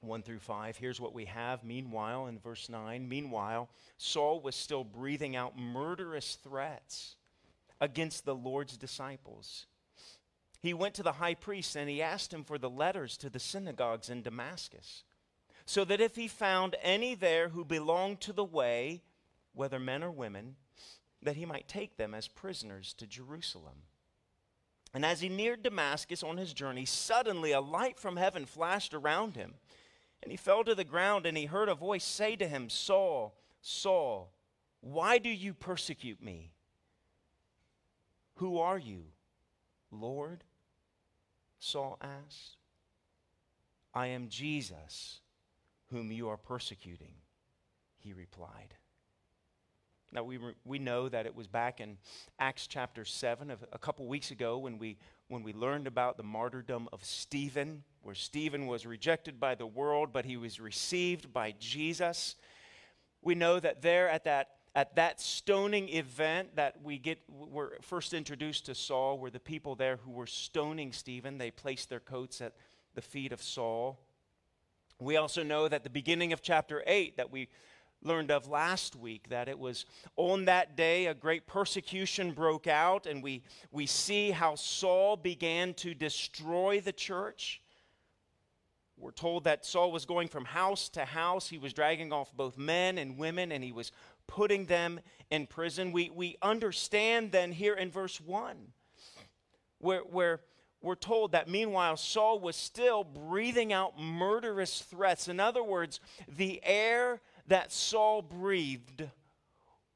1 0.00 0.22
through 0.22 0.38
5 0.38 0.76
here's 0.76 1.00
what 1.00 1.14
we 1.14 1.26
have 1.26 1.64
meanwhile 1.64 2.26
in 2.26 2.38
verse 2.38 2.68
9 2.68 3.08
meanwhile 3.08 3.68
saul 3.98 4.40
was 4.40 4.54
still 4.54 4.84
breathing 4.84 5.36
out 5.36 5.58
murderous 5.58 6.38
threats 6.42 7.16
against 7.80 8.24
the 8.24 8.34
lord's 8.34 8.76
disciples 8.76 9.66
he 10.62 10.74
went 10.74 10.94
to 10.94 11.02
the 11.02 11.12
high 11.12 11.34
priest 11.34 11.76
and 11.76 11.88
he 11.88 12.02
asked 12.02 12.32
him 12.32 12.44
for 12.44 12.58
the 12.58 12.70
letters 12.70 13.16
to 13.16 13.30
the 13.30 13.38
synagogues 13.40 14.08
in 14.08 14.22
damascus 14.22 15.04
so 15.66 15.84
that 15.84 16.00
if 16.00 16.16
he 16.16 16.26
found 16.26 16.76
any 16.82 17.14
there 17.14 17.50
who 17.50 17.64
belonged 17.64 18.20
to 18.20 18.32
the 18.32 18.44
way 18.44 19.02
whether 19.52 19.78
men 19.78 20.02
or 20.02 20.10
women, 20.10 20.56
that 21.22 21.36
he 21.36 21.44
might 21.44 21.68
take 21.68 21.96
them 21.96 22.14
as 22.14 22.28
prisoners 22.28 22.94
to 22.94 23.06
Jerusalem. 23.06 23.82
And 24.92 25.04
as 25.04 25.20
he 25.20 25.28
neared 25.28 25.62
Damascus 25.62 26.22
on 26.22 26.36
his 26.36 26.52
journey, 26.52 26.84
suddenly 26.84 27.52
a 27.52 27.60
light 27.60 27.98
from 27.98 28.16
heaven 28.16 28.46
flashed 28.46 28.94
around 28.94 29.36
him. 29.36 29.54
And 30.22 30.30
he 30.30 30.36
fell 30.36 30.64
to 30.64 30.74
the 30.74 30.84
ground, 30.84 31.26
and 31.26 31.36
he 31.36 31.46
heard 31.46 31.68
a 31.68 31.74
voice 31.74 32.04
say 32.04 32.36
to 32.36 32.46
him, 32.46 32.68
Saul, 32.68 33.34
Saul, 33.62 34.32
why 34.80 35.18
do 35.18 35.28
you 35.28 35.54
persecute 35.54 36.22
me? 36.22 36.52
Who 38.36 38.58
are 38.58 38.78
you, 38.78 39.04
Lord? 39.90 40.44
Saul 41.58 41.98
asked. 42.00 42.56
I 43.92 44.06
am 44.08 44.28
Jesus, 44.28 45.20
whom 45.90 46.12
you 46.12 46.28
are 46.28 46.36
persecuting, 46.36 47.12
he 47.98 48.12
replied. 48.12 48.74
Now, 50.12 50.24
we, 50.24 50.38
re- 50.38 50.54
we 50.64 50.78
know 50.80 51.08
that 51.08 51.26
it 51.26 51.34
was 51.36 51.46
back 51.46 51.80
in 51.80 51.96
Acts 52.40 52.66
chapter 52.66 53.04
7, 53.04 53.52
a 53.72 53.78
couple 53.78 54.06
weeks 54.06 54.32
ago, 54.32 54.58
when 54.58 54.76
we, 54.76 54.96
when 55.28 55.44
we 55.44 55.52
learned 55.52 55.86
about 55.86 56.16
the 56.16 56.24
martyrdom 56.24 56.88
of 56.92 57.04
Stephen, 57.04 57.84
where 58.02 58.16
Stephen 58.16 58.66
was 58.66 58.86
rejected 58.86 59.38
by 59.38 59.54
the 59.54 59.66
world, 59.66 60.10
but 60.12 60.24
he 60.24 60.36
was 60.36 60.58
received 60.58 61.32
by 61.32 61.54
Jesus. 61.60 62.34
We 63.22 63.36
know 63.36 63.60
that 63.60 63.82
there 63.82 64.08
at 64.08 64.24
that, 64.24 64.48
at 64.74 64.96
that 64.96 65.20
stoning 65.20 65.88
event 65.90 66.56
that 66.56 66.82
we 66.82 66.98
get, 66.98 67.20
were 67.28 67.78
first 67.80 68.12
introduced 68.12 68.66
to 68.66 68.74
Saul, 68.74 69.16
were 69.16 69.30
the 69.30 69.38
people 69.38 69.76
there 69.76 69.98
who 70.04 70.10
were 70.10 70.26
stoning 70.26 70.92
Stephen. 70.92 71.38
They 71.38 71.52
placed 71.52 71.88
their 71.88 72.00
coats 72.00 72.40
at 72.40 72.54
the 72.94 73.02
feet 73.02 73.30
of 73.30 73.40
Saul. 73.40 74.00
We 74.98 75.16
also 75.16 75.44
know 75.44 75.68
that 75.68 75.84
the 75.84 75.90
beginning 75.90 76.32
of 76.32 76.42
chapter 76.42 76.82
8 76.84 77.16
that 77.16 77.30
we 77.30 77.48
learned 78.02 78.30
of 78.30 78.48
last 78.48 78.96
week 78.96 79.28
that 79.28 79.48
it 79.48 79.58
was 79.58 79.84
on 80.16 80.46
that 80.46 80.76
day 80.76 81.06
a 81.06 81.14
great 81.14 81.46
persecution 81.46 82.32
broke 82.32 82.66
out, 82.66 83.06
and 83.06 83.22
we, 83.22 83.42
we 83.70 83.86
see 83.86 84.30
how 84.30 84.54
Saul 84.54 85.16
began 85.16 85.74
to 85.74 85.94
destroy 85.94 86.80
the 86.80 86.92
church. 86.92 87.60
We're 88.96 89.12
told 89.12 89.44
that 89.44 89.64
Saul 89.64 89.92
was 89.92 90.04
going 90.04 90.28
from 90.28 90.44
house 90.44 90.88
to 90.90 91.04
house. 91.04 91.48
He 91.48 91.58
was 91.58 91.72
dragging 91.72 92.12
off 92.12 92.34
both 92.34 92.58
men 92.58 92.98
and 92.98 93.18
women, 93.18 93.52
and 93.52 93.64
he 93.64 93.72
was 93.72 93.92
putting 94.26 94.66
them 94.66 95.00
in 95.30 95.46
prison. 95.46 95.92
We, 95.92 96.10
we 96.10 96.36
understand 96.42 97.32
then 97.32 97.52
here 97.52 97.74
in 97.74 97.90
verse 97.90 98.20
1, 98.20 98.56
where, 99.78 100.00
where 100.00 100.40
we're 100.82 100.94
told 100.94 101.32
that 101.32 101.48
meanwhile 101.48 101.96
Saul 101.96 102.40
was 102.40 102.56
still 102.56 103.04
breathing 103.04 103.72
out 103.72 103.98
murderous 103.98 104.80
threats. 104.80 105.28
In 105.28 105.38
other 105.38 105.62
words, 105.62 106.00
the 106.28 106.60
air 106.62 107.20
that 107.50 107.72
Saul 107.72 108.22
breathed 108.22 109.08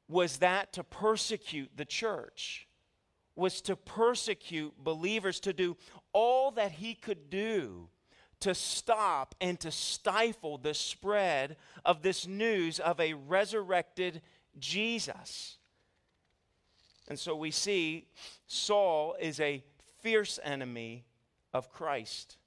was 0.07 0.37
that 0.37 0.71
to 0.73 0.83
persecute 0.83 1.71
the 1.75 1.85
church, 1.85 2.67
was 3.35 3.59
to 3.61 3.75
persecute 3.75 4.73
believers, 4.77 5.39
to 5.41 5.51
do 5.51 5.75
all 6.13 6.51
that 6.51 6.71
he 6.71 6.93
could 6.93 7.29
do 7.29 7.89
to 8.41 8.53
stop 8.53 9.33
and 9.41 9.59
to 9.59 9.71
stifle 9.71 10.57
the 10.57 10.73
spread 10.73 11.57
of 11.83 12.01
this 12.01 12.27
news 12.27 12.79
of 12.79 12.99
a 12.99 13.13
resurrected 13.13 14.21
Jesus. 14.59 15.57
And 17.07 17.17
so 17.17 17.35
we 17.35 17.51
see 17.51 18.07
Saul 18.47 19.15
is 19.19 19.39
a 19.39 19.63
fierce 20.01 20.39
enemy 20.43 21.05
of 21.53 21.71
Christ. 21.71 22.37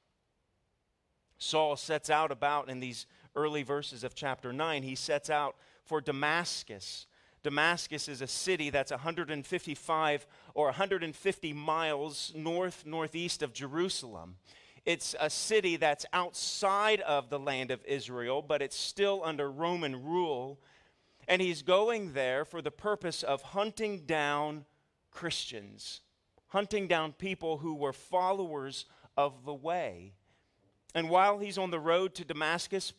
Saul 1.38 1.76
sets 1.76 2.10
out 2.10 2.30
about 2.30 2.68
in 2.68 2.80
these 2.80 3.06
early 3.38 3.62
verses 3.62 4.02
of 4.02 4.14
chapter 4.14 4.52
9, 4.52 4.82
he 4.82 4.94
sets 4.94 5.30
out 5.30 5.56
for 5.84 6.00
Damascus. 6.00 7.06
Damascus 7.44 8.08
is 8.08 8.20
a 8.20 8.26
city 8.26 8.68
that's 8.68 8.90
155 8.90 10.26
or 10.54 10.66
150 10.66 11.52
miles 11.52 12.32
north 12.34 12.84
northeast 12.84 13.42
of 13.42 13.52
Jerusalem. 13.52 14.36
It's 14.84 15.14
a 15.20 15.30
city 15.30 15.76
that's 15.76 16.04
outside 16.12 17.00
of 17.02 17.30
the 17.30 17.38
land 17.38 17.70
of 17.70 17.84
Israel, 17.84 18.42
but 18.42 18.60
it's 18.60 18.76
still 18.76 19.22
under 19.24 19.50
Roman 19.50 20.04
rule. 20.04 20.58
And 21.28 21.40
he's 21.40 21.62
going 21.62 22.14
there 22.14 22.44
for 22.44 22.60
the 22.60 22.70
purpose 22.70 23.22
of 23.22 23.42
hunting 23.42 24.00
down 24.00 24.64
Christians, 25.10 26.00
hunting 26.48 26.88
down 26.88 27.12
people 27.12 27.58
who 27.58 27.74
were 27.74 27.92
followers 27.92 28.86
of 29.16 29.44
the 29.44 29.54
way. 29.54 30.14
And 30.94 31.10
while 31.10 31.38
he's 31.38 31.58
on 31.58 31.70
the 31.70 31.78
road 31.78 32.14
to 32.14 32.24
Damascus, 32.24 32.92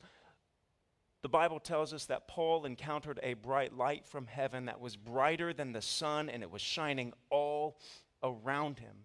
the 1.22 1.30
Bible 1.30 1.60
tells 1.60 1.94
us 1.94 2.06
that 2.06 2.28
Paul 2.28 2.66
encountered 2.66 3.20
a 3.22 3.34
bright 3.34 3.76
light 3.76 4.06
from 4.08 4.28
heaven 4.28 4.66
that 4.66 4.80
was 4.80 4.96
brighter 4.96 5.54
than 5.54 5.74
the 5.74 5.82
sun 5.82 6.30
and 6.30 6.44
it 6.44 6.52
was 6.52 6.62
shining 6.62 7.14
all 7.30 7.78
around 8.24 8.80
him. 8.80 8.96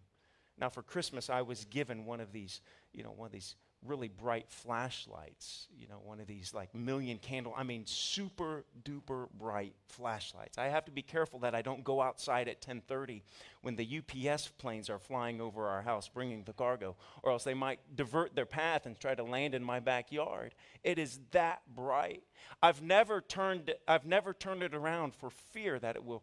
Now, 0.57 0.69
for 0.69 0.83
Christmas, 0.83 1.29
I 1.29 1.43
was 1.43 1.65
given 1.65 2.05
one 2.05 2.21
of 2.21 2.33
these, 2.33 2.61
you 2.93 3.03
know, 3.03 3.11
one 3.11 3.27
of 3.27 3.33
these 3.33 3.57
really 3.85 4.09
bright 4.09 4.47
flashlights, 4.49 5.69
you 5.77 5.87
know, 5.89 6.01
one 6.03 6.21
of 6.21 6.27
these 6.27 6.55
like 6.55 6.75
million 6.75 7.19
candle, 7.19 7.55
I 7.57 7.63
mean 7.63 7.85
super 7.87 8.65
duper 8.83 9.29
bright 9.39 9.75
flashlights. 9.89 10.59
I 10.59 10.69
have 10.69 10.85
to 10.87 10.91
be 10.91 11.03
careful 11.03 11.39
that 11.41 11.55
I 11.55 11.63
don't 11.63 11.85
go 11.85 12.01
outside 12.01 12.49
at 12.49 12.61
10:30 12.61 13.23
when 13.63 13.77
the 13.77 13.85
UPS 13.99 14.49
planes 14.59 14.89
are 14.89 14.99
flying 14.99 15.41
over 15.41 15.67
our 15.69 15.83
house 15.83 16.09
bringing 16.09 16.45
the 16.45 16.53
cargo, 16.53 16.97
or 17.23 17.33
else 17.33 17.45
they 17.45 17.55
might 17.55 17.81
divert 17.95 18.35
their 18.35 18.47
path 18.47 18.87
and 18.87 18.99
try 18.99 19.15
to 19.15 19.23
land 19.23 19.55
in 19.55 19.63
my 19.63 19.81
backyard. 19.81 20.55
It 20.83 20.99
is 20.99 21.21
that 21.33 21.63
bright. 21.75 22.25
I've 22.63 22.83
never 22.83 23.21
turned 23.21 23.75
I've 23.87 24.07
never 24.07 24.33
turned 24.33 24.63
it 24.63 24.75
around 24.75 25.15
for 25.15 25.31
fear 25.31 25.79
that 25.79 25.97
it 25.97 26.05
will 26.05 26.23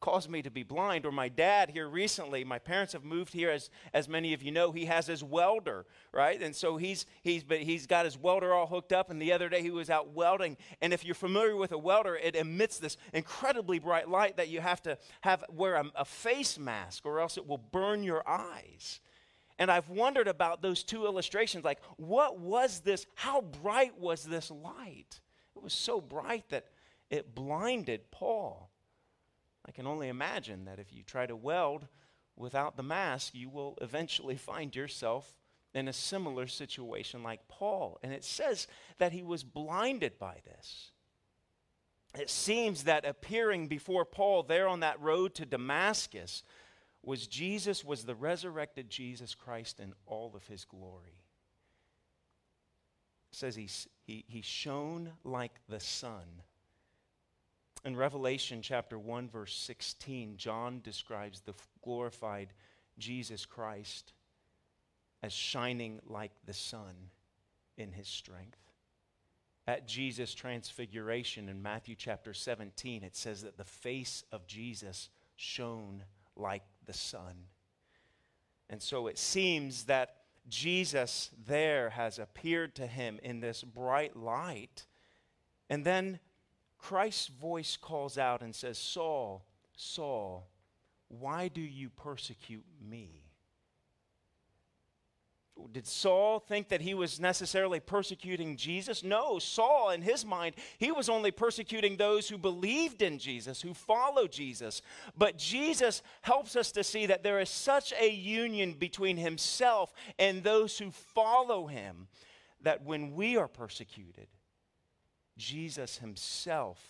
caused 0.00 0.28
me 0.28 0.42
to 0.42 0.50
be 0.50 0.62
blind. 0.62 1.06
Or 1.06 1.12
my 1.12 1.28
dad 1.28 1.70
here 1.70 1.88
recently, 1.88 2.44
my 2.44 2.58
parents 2.58 2.92
have 2.92 3.04
moved 3.04 3.32
here, 3.32 3.50
as, 3.50 3.70
as 3.92 4.08
many 4.08 4.34
of 4.34 4.42
you 4.42 4.52
know, 4.52 4.72
he 4.72 4.84
has 4.84 5.06
his 5.06 5.24
welder, 5.24 5.86
right? 6.12 6.40
And 6.40 6.54
so 6.54 6.76
he's, 6.76 7.06
he's, 7.22 7.42
but 7.42 7.60
he's 7.60 7.86
got 7.86 8.04
his 8.04 8.18
welder 8.18 8.52
all 8.52 8.66
hooked 8.66 8.92
up. 8.92 9.10
And 9.10 9.20
the 9.20 9.32
other 9.32 9.48
day 9.48 9.62
he 9.62 9.70
was 9.70 9.90
out 9.90 10.12
welding. 10.12 10.56
And 10.80 10.92
if 10.92 11.04
you're 11.04 11.14
familiar 11.14 11.56
with 11.56 11.72
a 11.72 11.78
welder, 11.78 12.16
it 12.16 12.36
emits 12.36 12.78
this 12.78 12.96
incredibly 13.12 13.78
bright 13.78 14.08
light 14.08 14.36
that 14.36 14.48
you 14.48 14.60
have 14.60 14.82
to 14.82 14.98
have 15.22 15.44
wear 15.48 15.76
a, 15.76 15.84
a 15.94 16.04
face 16.04 16.58
mask 16.58 17.06
or 17.06 17.20
else 17.20 17.36
it 17.36 17.46
will 17.46 17.58
burn 17.58 18.02
your 18.02 18.26
eyes. 18.28 19.00
And 19.58 19.70
I've 19.70 19.88
wondered 19.88 20.28
about 20.28 20.60
those 20.60 20.84
two 20.84 21.06
illustrations 21.06 21.64
like, 21.64 21.80
what 21.96 22.38
was 22.38 22.80
this? 22.80 23.06
How 23.14 23.40
bright 23.40 23.98
was 23.98 24.22
this 24.24 24.50
light? 24.50 25.20
It 25.56 25.62
was 25.62 25.72
so 25.72 26.00
bright 26.00 26.50
that 26.50 26.66
it 27.08 27.34
blinded 27.34 28.10
Paul. 28.10 28.70
I 29.66 29.72
can 29.72 29.86
only 29.86 30.08
imagine 30.08 30.64
that 30.66 30.78
if 30.78 30.92
you 30.92 31.02
try 31.02 31.26
to 31.26 31.36
weld 31.36 31.86
without 32.36 32.76
the 32.76 32.82
mask, 32.82 33.34
you 33.34 33.48
will 33.48 33.76
eventually 33.80 34.36
find 34.36 34.74
yourself 34.74 35.34
in 35.74 35.88
a 35.88 35.92
similar 35.92 36.46
situation 36.46 37.22
like 37.22 37.48
Paul. 37.48 37.98
And 38.02 38.12
it 38.12 38.24
says 38.24 38.66
that 38.98 39.12
he 39.12 39.22
was 39.22 39.44
blinded 39.44 40.18
by 40.18 40.38
this. 40.44 40.92
It 42.18 42.30
seems 42.30 42.84
that 42.84 43.04
appearing 43.04 43.66
before 43.66 44.06
Paul 44.06 44.42
there 44.42 44.68
on 44.68 44.80
that 44.80 45.00
road 45.00 45.34
to 45.34 45.44
Damascus 45.44 46.42
was 47.02 47.26
Jesus, 47.26 47.84
was 47.84 48.04
the 48.04 48.14
resurrected 48.14 48.88
Jesus 48.88 49.34
Christ 49.34 49.80
in 49.80 49.92
all 50.06 50.32
of 50.34 50.46
his 50.46 50.64
glory. 50.64 51.20
It 53.32 53.36
says 53.36 53.54
he, 53.54 53.68
he, 54.06 54.24
he 54.26 54.40
shone 54.40 55.12
like 55.24 55.52
the 55.68 55.80
sun 55.80 56.42
in 57.84 57.96
Revelation 57.96 58.62
chapter 58.62 58.98
1, 58.98 59.28
verse 59.28 59.54
16, 59.54 60.36
John 60.36 60.80
describes 60.82 61.40
the 61.40 61.54
glorified 61.82 62.52
Jesus 62.98 63.44
Christ 63.46 64.12
as 65.22 65.32
shining 65.32 66.00
like 66.06 66.32
the 66.44 66.54
sun 66.54 66.94
in 67.76 67.92
his 67.92 68.08
strength. 68.08 68.58
At 69.68 69.88
Jesus' 69.88 70.34
transfiguration 70.34 71.48
in 71.48 71.60
Matthew 71.60 71.96
chapter 71.96 72.32
17, 72.32 73.02
it 73.02 73.16
says 73.16 73.42
that 73.42 73.56
the 73.56 73.64
face 73.64 74.24
of 74.30 74.46
Jesus 74.46 75.08
shone 75.34 76.04
like 76.36 76.62
the 76.86 76.92
sun. 76.92 77.34
And 78.70 78.80
so 78.80 79.06
it 79.06 79.18
seems 79.18 79.84
that 79.84 80.16
Jesus 80.48 81.30
there 81.46 81.90
has 81.90 82.18
appeared 82.18 82.76
to 82.76 82.86
him 82.86 83.18
in 83.22 83.40
this 83.40 83.62
bright 83.62 84.16
light. 84.16 84.86
And 85.68 85.84
then 85.84 86.20
Christ's 86.78 87.28
voice 87.28 87.76
calls 87.76 88.18
out 88.18 88.42
and 88.42 88.54
says, 88.54 88.78
Saul, 88.78 89.44
Saul, 89.76 90.48
why 91.08 91.48
do 91.48 91.60
you 91.60 91.90
persecute 91.90 92.64
me? 92.80 93.22
Did 95.72 95.86
Saul 95.86 96.38
think 96.38 96.68
that 96.68 96.82
he 96.82 96.92
was 96.92 97.18
necessarily 97.18 97.80
persecuting 97.80 98.56
Jesus? 98.56 99.02
No, 99.02 99.38
Saul, 99.38 99.90
in 99.90 100.02
his 100.02 100.24
mind, 100.24 100.54
he 100.76 100.92
was 100.92 101.08
only 101.08 101.30
persecuting 101.30 101.96
those 101.96 102.28
who 102.28 102.36
believed 102.36 103.00
in 103.00 103.18
Jesus, 103.18 103.62
who 103.62 103.72
followed 103.72 104.32
Jesus. 104.32 104.82
But 105.16 105.38
Jesus 105.38 106.02
helps 106.20 106.56
us 106.56 106.72
to 106.72 106.84
see 106.84 107.06
that 107.06 107.22
there 107.22 107.40
is 107.40 107.48
such 107.48 107.94
a 107.98 108.10
union 108.10 108.74
between 108.74 109.16
himself 109.16 109.94
and 110.18 110.42
those 110.42 110.78
who 110.78 110.90
follow 110.90 111.66
him 111.66 112.08
that 112.60 112.84
when 112.84 113.14
we 113.14 113.36
are 113.38 113.48
persecuted, 113.48 114.28
Jesus 115.36 115.98
himself 115.98 116.82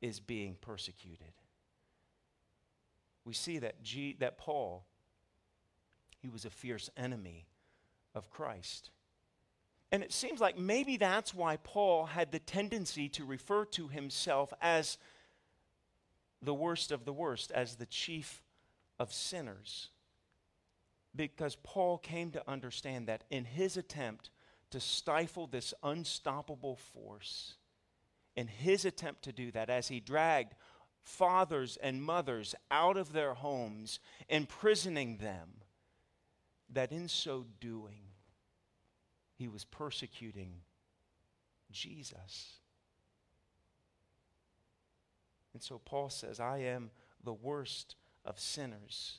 is 0.00 0.20
being 0.20 0.56
persecuted. 0.60 1.32
We 3.24 3.34
see 3.34 3.58
that, 3.58 3.82
G, 3.82 4.16
that 4.20 4.38
Paul, 4.38 4.84
he 6.18 6.28
was 6.28 6.44
a 6.44 6.50
fierce 6.50 6.88
enemy 6.96 7.46
of 8.14 8.30
Christ. 8.30 8.90
And 9.90 10.02
it 10.02 10.12
seems 10.12 10.40
like 10.40 10.58
maybe 10.58 10.96
that's 10.96 11.34
why 11.34 11.56
Paul 11.56 12.06
had 12.06 12.32
the 12.32 12.38
tendency 12.38 13.08
to 13.10 13.24
refer 13.24 13.64
to 13.66 13.88
himself 13.88 14.52
as 14.60 14.98
the 16.42 16.54
worst 16.54 16.92
of 16.92 17.04
the 17.04 17.12
worst, 17.12 17.50
as 17.52 17.76
the 17.76 17.86
chief 17.86 18.42
of 18.98 19.12
sinners. 19.12 19.90
Because 21.14 21.56
Paul 21.62 21.98
came 21.98 22.30
to 22.30 22.50
understand 22.50 23.08
that 23.08 23.24
in 23.30 23.44
his 23.44 23.76
attempt 23.76 24.30
to 24.70 24.80
stifle 24.80 25.46
this 25.46 25.72
unstoppable 25.82 26.76
force, 26.76 27.57
in 28.38 28.46
his 28.46 28.84
attempt 28.84 29.24
to 29.24 29.32
do 29.32 29.50
that, 29.50 29.68
as 29.68 29.88
he 29.88 29.98
dragged 29.98 30.54
fathers 31.02 31.76
and 31.82 32.00
mothers 32.00 32.54
out 32.70 32.96
of 32.96 33.12
their 33.12 33.34
homes, 33.34 33.98
imprisoning 34.28 35.16
them, 35.16 35.48
that 36.70 36.92
in 36.92 37.08
so 37.08 37.44
doing, 37.58 37.98
he 39.34 39.48
was 39.48 39.64
persecuting 39.64 40.52
Jesus. 41.72 42.60
And 45.52 45.60
so 45.60 45.80
Paul 45.84 46.08
says, 46.08 46.38
I 46.38 46.58
am 46.58 46.92
the 47.24 47.34
worst 47.34 47.96
of 48.24 48.38
sinners. 48.38 49.18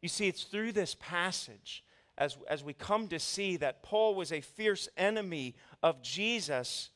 You 0.00 0.08
see, 0.08 0.28
it's 0.28 0.44
through 0.44 0.72
this 0.72 0.96
passage, 0.98 1.84
as, 2.16 2.38
as 2.48 2.64
we 2.64 2.72
come 2.72 3.06
to 3.08 3.18
see 3.18 3.58
that 3.58 3.82
Paul 3.82 4.14
was 4.14 4.32
a 4.32 4.40
fierce 4.40 4.88
enemy 4.96 5.56
of 5.82 6.00
Jesus 6.00 6.88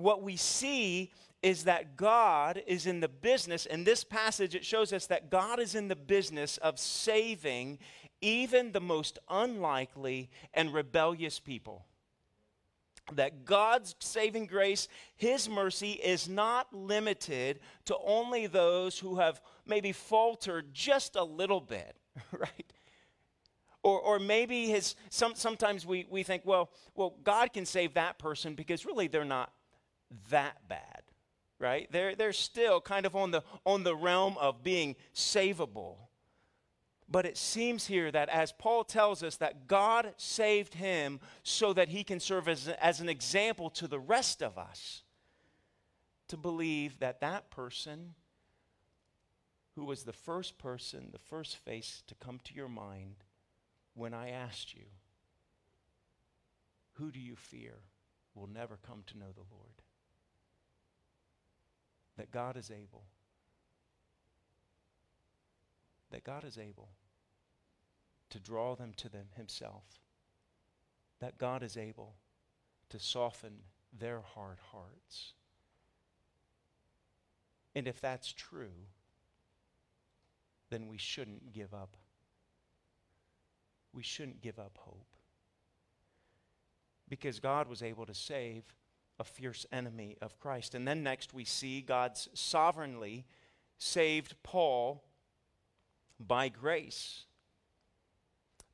what 0.00 0.22
we 0.22 0.36
see 0.36 1.12
is 1.42 1.64
that 1.64 1.96
God 1.96 2.62
is 2.66 2.86
in 2.86 3.00
the 3.00 3.08
business, 3.08 3.66
in 3.66 3.84
this 3.84 4.04
passage, 4.04 4.54
it 4.54 4.64
shows 4.64 4.92
us 4.92 5.06
that 5.06 5.30
God 5.30 5.58
is 5.58 5.74
in 5.74 5.88
the 5.88 5.96
business 5.96 6.58
of 6.58 6.78
saving 6.78 7.78
even 8.20 8.72
the 8.72 8.80
most 8.80 9.18
unlikely 9.28 10.28
and 10.52 10.74
rebellious 10.74 11.40
people. 11.40 11.86
That 13.14 13.44
God's 13.44 13.96
saving 13.98 14.46
grace, 14.46 14.86
His 15.16 15.48
mercy, 15.48 15.92
is 15.92 16.28
not 16.28 16.72
limited 16.72 17.60
to 17.86 17.96
only 18.04 18.46
those 18.46 18.98
who 18.98 19.16
have 19.16 19.40
maybe 19.66 19.92
faltered 19.92 20.72
just 20.74 21.16
a 21.16 21.24
little 21.24 21.60
bit, 21.60 21.96
right? 22.32 22.72
Or, 23.82 23.98
or 23.98 24.18
maybe 24.18 24.66
his, 24.66 24.94
some, 25.08 25.34
sometimes 25.34 25.86
we, 25.86 26.06
we 26.10 26.22
think, 26.22 26.42
well, 26.44 26.70
well, 26.94 27.14
God 27.24 27.54
can 27.54 27.64
save 27.64 27.94
that 27.94 28.18
person 28.18 28.54
because 28.54 28.84
really 28.84 29.08
they're 29.08 29.24
not 29.24 29.50
that 30.30 30.68
bad, 30.68 31.02
right? 31.58 31.90
They're, 31.90 32.14
they're 32.14 32.32
still 32.32 32.80
kind 32.80 33.06
of 33.06 33.14
on 33.16 33.30
the, 33.30 33.42
on 33.64 33.84
the 33.84 33.96
realm 33.96 34.36
of 34.38 34.62
being 34.62 34.96
savable. 35.14 35.96
But 37.08 37.26
it 37.26 37.36
seems 37.36 37.86
here 37.86 38.10
that 38.12 38.28
as 38.28 38.52
Paul 38.52 38.84
tells 38.84 39.22
us 39.22 39.36
that 39.36 39.66
God 39.66 40.14
saved 40.16 40.74
him 40.74 41.18
so 41.42 41.72
that 41.72 41.88
he 41.88 42.04
can 42.04 42.20
serve 42.20 42.48
as, 42.48 42.68
as 42.68 43.00
an 43.00 43.08
example 43.08 43.68
to 43.70 43.88
the 43.88 43.98
rest 43.98 44.42
of 44.42 44.56
us 44.56 45.02
to 46.28 46.36
believe 46.36 47.00
that 47.00 47.20
that 47.20 47.50
person 47.50 48.14
who 49.74 49.84
was 49.84 50.04
the 50.04 50.12
first 50.12 50.58
person, 50.58 51.08
the 51.10 51.18
first 51.18 51.56
face 51.56 52.02
to 52.06 52.14
come 52.14 52.38
to 52.44 52.54
your 52.54 52.68
mind 52.68 53.16
when 53.94 54.14
I 54.14 54.30
asked 54.30 54.74
you, 54.74 54.84
Who 56.94 57.10
do 57.10 57.18
you 57.18 57.34
fear? 57.34 57.80
will 58.34 58.46
never 58.46 58.78
come 58.86 59.02
to 59.06 59.18
know 59.18 59.32
the 59.34 59.54
Lord 59.54 59.82
that 62.20 62.30
God 62.30 62.58
is 62.58 62.70
able. 62.70 63.04
That 66.10 66.22
God 66.22 66.44
is 66.44 66.58
able 66.58 66.90
to 68.28 68.38
draw 68.38 68.74
them 68.74 68.92
to 68.98 69.08
them 69.08 69.28
himself. 69.38 69.84
That 71.20 71.38
God 71.38 71.62
is 71.62 71.78
able 71.78 72.16
to 72.90 72.98
soften 72.98 73.60
their 73.98 74.20
hard 74.20 74.58
hearts. 74.70 75.32
And 77.74 77.88
if 77.88 78.02
that's 78.02 78.34
true, 78.34 78.84
then 80.68 80.88
we 80.88 80.98
shouldn't 80.98 81.54
give 81.54 81.72
up. 81.72 81.96
We 83.94 84.02
shouldn't 84.02 84.42
give 84.42 84.58
up 84.58 84.76
hope. 84.78 85.16
Because 87.08 87.40
God 87.40 87.66
was 87.66 87.82
able 87.82 88.04
to 88.04 88.14
save 88.14 88.64
a 89.20 89.24
fierce 89.24 89.66
enemy 89.70 90.16
of 90.20 90.40
Christ. 90.40 90.74
And 90.74 90.88
then 90.88 91.04
next 91.04 91.32
we 91.32 91.44
see 91.44 91.82
God's 91.82 92.28
sovereignly 92.34 93.26
saved 93.78 94.34
Paul 94.42 95.04
by 96.18 96.48
grace. 96.48 97.26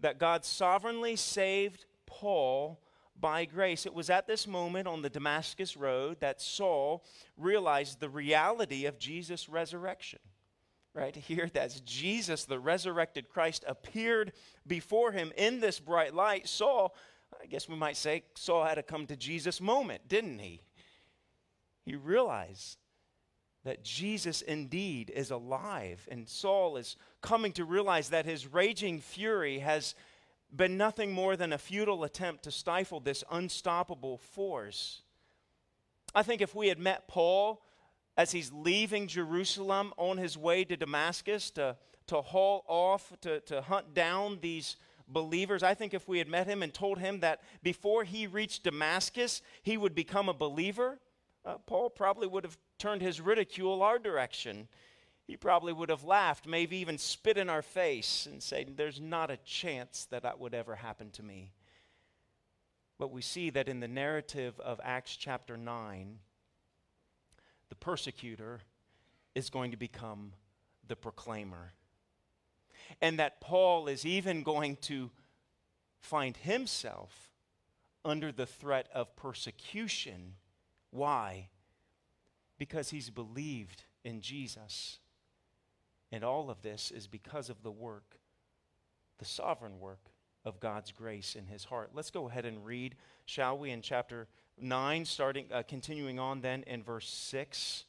that 0.01 0.19
God 0.19 0.45
sovereignly 0.45 1.17
saved 1.17 1.87
Paul 2.07 2.81
by 3.19 3.45
grace. 3.47 3.87
It 3.87 3.95
was 3.95 4.11
at 4.11 4.27
this 4.27 4.47
moment 4.47 4.87
on 4.87 5.03
the 5.03 5.11
Damascus 5.11 5.77
Road 5.77 6.21
that 6.21 6.41
Saul 6.41 7.05
realized 7.37 8.01
the 8.01 8.09
reality 8.09 8.85
of 8.87 8.99
Jesus' 8.99 9.49
resurrection. 9.49 10.19
Right 10.93 11.17
here, 11.17 11.51
that's 11.53 11.81
Jesus, 11.81 12.45
the 12.45 12.59
resurrected 12.59 13.29
Christ, 13.29 13.65
appeared 13.67 14.33
before 14.67 15.13
him 15.13 15.33
in 15.37 15.61
this 15.61 15.79
bright 15.79 16.15
light. 16.15 16.49
Saul, 16.49 16.95
I 17.47 17.49
guess 17.49 17.69
we 17.69 17.77
might 17.77 17.97
say, 17.97 18.25
Saul 18.35 18.65
had 18.65 18.77
a 18.77 18.83
come 18.83 19.07
to 19.07 19.15
Jesus 19.15 19.61
moment, 19.61 20.09
didn't 20.09 20.41
he? 20.41 20.63
He 21.85 21.95
realized 21.95 22.77
that 23.63 23.85
Jesus 23.85 24.43
indeed 24.43 25.13
is 25.15 25.31
alive, 25.31 26.09
and 26.11 26.29
Saul 26.29 26.77
is 26.77 26.97
coming 27.21 27.53
to 27.53 27.65
realize 27.65 28.09
that 28.09 28.27
his 28.27 28.53
raging 28.53 29.01
fury 29.01 29.61
has 29.61 29.95
been 30.57 30.77
nothing 30.77 31.13
more 31.13 31.37
than 31.37 31.53
a 31.53 31.59
futile 31.59 32.03
attempt 32.03 32.43
to 32.43 32.51
stifle 32.51 32.99
this 32.99 33.23
unstoppable 33.31 34.19
force. 34.19 35.03
I 36.17 36.25
think 36.25 36.41
if 36.41 36.53
we 36.53 36.67
had 36.67 36.81
met 36.81 37.07
Paul 37.07 37.63
as 38.17 38.33
he's 38.33 38.51
leaving 38.53 39.07
Jerusalem 39.07 39.93
on 39.97 40.19
his 40.19 40.37
way 40.37 40.65
to 40.65 40.77
Damascus 40.77 41.53
to, 41.53 41.77
to 42.09 42.23
haul 42.23 42.65
off, 42.67 43.13
to, 43.21 43.39
to 43.43 43.63
hunt 43.63 43.95
down 43.95 44.39
these 44.43 44.77
believers, 45.09 45.63
I 45.63 45.75
think 45.75 45.95
if 45.95 46.09
we 46.09 46.19
had 46.19 46.29
met 46.29 46.47
him 46.47 46.63
and 46.63 46.73
told 46.73 46.99
him 46.99 47.21
that 47.21 47.41
before 47.63 48.05
he 48.05 48.27
reached 48.27 48.65
Damascus, 48.65 49.43
he 49.63 49.77
would 49.77 49.95
become 49.95 50.29
a 50.29 50.35
believer, 50.35 50.99
uh, 51.45 51.59
Paul 51.67 51.91
probably 51.91 52.27
would 52.27 52.45
have 52.45 52.59
turned 52.79 53.03
his 53.03 53.21
ridicule 53.21 53.83
our 53.83 53.99
direction 53.99 54.69
he 55.27 55.37
probably 55.37 55.73
would 55.73 55.89
have 55.89 56.05
laughed, 56.05 56.47
maybe 56.47 56.77
even 56.77 56.99
spit 56.99 57.37
in 57.37 57.51
our 57.51 57.63
face 57.63 58.27
and 58.31 58.41
said, 58.41 58.77
There's 58.77 59.01
not 59.01 59.31
a 59.31 59.39
chance 59.39 60.07
that 60.11 60.23
that 60.23 60.39
would 60.39 60.55
ever 60.55 60.77
happen 60.77 61.11
to 61.13 61.23
me. 61.23 61.53
But 62.99 63.11
we 63.11 63.23
see 63.23 63.51
that 63.51 63.69
in 63.69 63.81
the 63.81 63.89
narrative 63.89 64.59
of 64.61 64.81
Acts 64.85 65.17
chapter 65.17 65.57
9, 65.57 66.19
the 67.69 67.75
persecutor 67.75 68.61
is 69.35 69.51
going 69.51 69.73
to 69.73 69.77
become 69.77 70.33
the 70.87 70.97
proclaimer. 70.97 71.73
And 73.01 73.19
that 73.19 73.41
Paul 73.41 73.89
is 73.89 74.05
even 74.07 74.43
going 74.43 74.77
to 74.83 75.11
find 76.01 76.37
himself 76.37 77.33
under 78.05 78.31
the 78.31 78.47
threat 78.47 78.89
of 78.95 79.17
persecution. 79.17 80.35
Why? 80.91 81.49
Because 82.59 82.91
he's 82.91 83.11
believed 83.11 83.83
in 84.05 84.21
Jesus. 84.21 84.99
And 86.13 86.25
all 86.25 86.51
of 86.51 86.63
this 86.63 86.91
is 86.91 87.07
because 87.07 87.51
of 87.51 87.63
the 87.63 87.71
work, 87.71 88.19
the 89.19 89.25
sovereign 89.25 89.81
work 89.81 90.11
of 90.45 90.61
God's 90.61 90.93
grace 90.93 91.35
in 91.35 91.47
his 91.47 91.65
heart. 91.65 91.91
Let's 91.93 92.11
go 92.11 92.29
ahead 92.29 92.47
and 92.47 92.65
read, 92.65 92.95
shall 93.25 93.59
we, 93.59 93.71
in 93.71 93.83
chapter 93.83 94.29
9, 94.59 95.05
starting, 95.05 95.47
uh, 95.53 95.65
continuing 95.67 96.21
on 96.21 96.41
then 96.41 96.63
in 96.69 96.85
verse 96.85 97.09
6. 97.09 97.85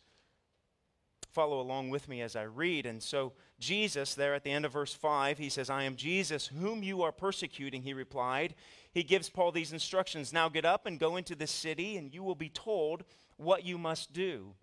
Follow 1.38 1.62
along 1.62 1.92
with 1.92 2.10
me 2.10 2.24
as 2.24 2.36
I 2.36 2.42
read. 2.42 2.88
And 2.88 3.04
so, 3.04 3.34
Jesus, 3.60 4.16
there 4.16 4.34
at 4.34 4.44
the 4.44 4.50
end 4.50 4.66
of 4.66 4.74
verse 4.74 4.96
5, 4.96 5.38
he 5.38 5.50
says, 5.50 5.70
I 5.70 5.84
am 5.84 5.96
Jesus, 5.96 6.48
whom 6.48 6.82
you 6.82 7.04
are 7.04 7.12
persecuting, 7.12 7.84
he 7.84 7.94
replied. 7.94 8.56
He 8.92 9.04
gives 9.04 9.30
Paul 9.30 9.52
these 9.52 9.72
instructions 9.72 10.34
Now 10.34 10.50
get 10.50 10.66
up 10.66 10.88
and 10.88 11.00
go 11.00 11.16
into 11.16 11.36
the 11.36 11.46
city, 11.46 11.96
and 11.96 12.12
you 12.12 12.24
will 12.24 12.34
be 12.34 12.50
told 12.50 13.04
what 13.36 13.64
you 13.64 13.78
must 13.78 14.14
do. 14.14 14.56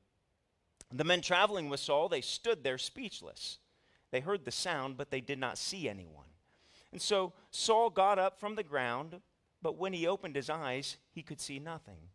The 0.93 1.05
men 1.05 1.21
traveling 1.21 1.69
with 1.69 1.79
Saul, 1.79 2.09
they 2.09 2.21
stood 2.21 2.65
there 2.65 2.77
speechless. 2.77 3.59
They 4.11 4.19
heard 4.19 4.45
the 4.45 4.51
sound, 4.51 4.97
but 4.97 5.13
they 5.13 5.21
did 5.21 5.39
not 5.39 5.59
see 5.59 5.89
anyone. 5.89 6.27
And 6.91 7.01
so 7.01 7.35
Saul 7.53 7.89
got 7.89 8.19
up 8.19 8.41
from 8.41 8.57
the 8.57 8.65
ground, 8.65 9.21
but 9.63 9.79
when 9.79 9.93
he 9.93 10.09
opened 10.09 10.35
his 10.35 10.51
eyes, 10.51 10.97
he 11.13 11.23
could 11.23 11.41
see 11.41 11.61
nothing. 11.61 12.09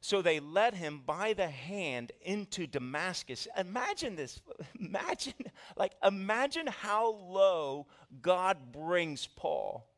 So 0.00 0.22
they 0.22 0.40
led 0.40 0.74
him 0.74 1.02
by 1.04 1.32
the 1.32 1.48
hand 1.48 2.12
into 2.22 2.66
Damascus. 2.66 3.48
Imagine 3.56 4.16
this. 4.16 4.40
Imagine, 4.80 5.34
like, 5.76 5.92
imagine 6.04 6.66
how 6.66 7.14
low 7.14 7.86
God 8.22 8.72
brings 8.72 9.26
Paul 9.26 9.88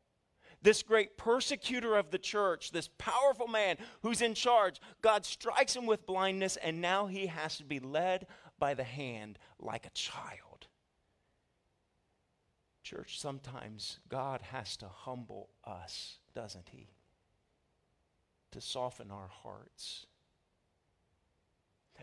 this 0.61 0.83
great 0.83 1.17
persecutor 1.17 1.97
of 1.97 2.11
the 2.11 2.17
church, 2.17 2.71
this 2.71 2.89
powerful 2.97 3.47
man 3.47 3.77
who's 4.01 4.21
in 4.21 4.33
charge, 4.33 4.79
God 5.01 5.25
strikes 5.25 5.75
him 5.75 5.85
with 5.85 6.05
blindness, 6.05 6.57
and 6.57 6.81
now 6.81 7.07
he 7.07 7.27
has 7.27 7.57
to 7.57 7.63
be 7.63 7.79
led 7.79 8.27
by 8.59 8.73
the 8.73 8.83
hand 8.83 9.39
like 9.59 9.85
a 9.85 9.91
child. 9.91 10.67
Church, 12.83 13.19
sometimes 13.19 13.99
God 14.09 14.41
has 14.41 14.77
to 14.77 14.87
humble 14.87 15.49
us, 15.63 16.17
doesn't 16.35 16.69
he? 16.69 16.89
To 18.51 18.61
soften 18.61 19.11
our 19.11 19.29
hearts. 19.43 20.05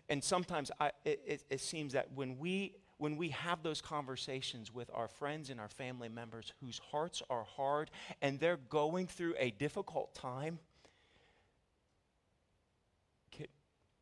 And 0.08 0.22
sometimes 0.22 0.70
I, 0.80 0.92
it, 1.04 1.22
it, 1.26 1.44
it 1.50 1.60
seems 1.60 1.92
that 1.92 2.12
when 2.14 2.38
we 2.38 2.74
when 2.98 3.16
we 3.16 3.28
have 3.28 3.62
those 3.62 3.80
conversations 3.80 4.74
with 4.74 4.90
our 4.92 5.06
friends 5.06 5.50
and 5.50 5.60
our 5.60 5.68
family 5.68 6.08
members 6.08 6.52
whose 6.60 6.80
hearts 6.90 7.22
are 7.30 7.44
hard 7.44 7.90
and 8.20 8.40
they're 8.40 8.56
going 8.56 9.06
through 9.06 9.34
a 9.38 9.52
difficult 9.52 10.14
time, 10.14 10.58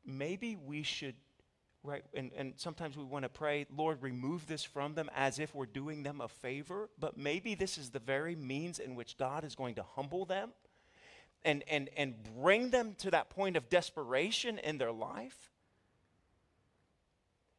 maybe 0.06 0.56
we 0.56 0.82
should, 0.82 1.14
right? 1.82 2.04
And, 2.14 2.30
and 2.36 2.54
sometimes 2.56 2.96
we 2.96 3.04
want 3.04 3.24
to 3.24 3.28
pray, 3.28 3.66
Lord, 3.76 4.02
remove 4.02 4.46
this 4.46 4.64
from 4.64 4.94
them 4.94 5.10
as 5.14 5.38
if 5.38 5.54
we're 5.54 5.66
doing 5.66 6.02
them 6.02 6.20
a 6.20 6.28
favor, 6.28 6.88
but 6.98 7.18
maybe 7.18 7.54
this 7.54 7.76
is 7.76 7.90
the 7.90 7.98
very 7.98 8.36
means 8.36 8.78
in 8.78 8.94
which 8.94 9.18
God 9.18 9.44
is 9.44 9.54
going 9.54 9.74
to 9.74 9.82
humble 9.82 10.24
them 10.24 10.52
and, 11.46 11.64
and, 11.68 11.88
and 11.96 12.14
bring 12.38 12.68
them 12.68 12.94
to 12.98 13.10
that 13.12 13.30
point 13.30 13.56
of 13.56 13.70
desperation 13.70 14.58
in 14.58 14.76
their 14.76 14.92
life 14.92 15.50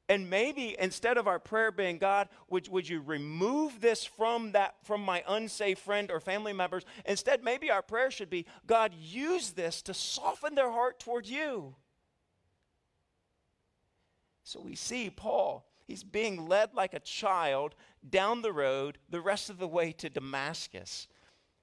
and 0.10 0.30
maybe 0.30 0.76
instead 0.80 1.18
of 1.18 1.28
our 1.28 1.40
prayer 1.40 1.72
being, 1.72 1.98
God, 1.98 2.30
would, 2.50 2.68
would 2.70 2.88
you 2.88 3.02
remove 3.02 3.82
this 3.82 4.06
from 4.06 4.54
that 4.54 4.76
from 4.84 5.02
my 5.02 5.24
unsafe 5.28 5.80
friend 5.80 6.10
or 6.10 6.20
family 6.20 6.54
members? 6.54 6.86
Instead, 7.06 7.44
maybe 7.44 7.70
our 7.70 7.82
prayer 7.82 8.10
should 8.10 8.30
be, 8.30 8.46
God, 8.66 8.94
use 8.94 9.52
this 9.52 9.82
to 9.84 9.94
soften 9.94 10.56
their 10.56 10.72
heart 10.72 11.00
toward 11.00 11.28
you. 11.28 11.76
So 14.44 14.62
we 14.62 14.76
see 14.76 15.10
Paul, 15.10 15.70
he's 15.86 16.06
being 16.06 16.48
led 16.48 16.74
like 16.74 16.94
a 16.94 17.02
child 17.02 17.76
down 18.10 18.42
the 18.42 18.54
road 18.54 19.00
the 19.10 19.20
rest 19.20 19.50
of 19.50 19.58
the 19.58 19.68
way 19.68 19.92
to 19.92 20.10
Damascus. 20.10 21.10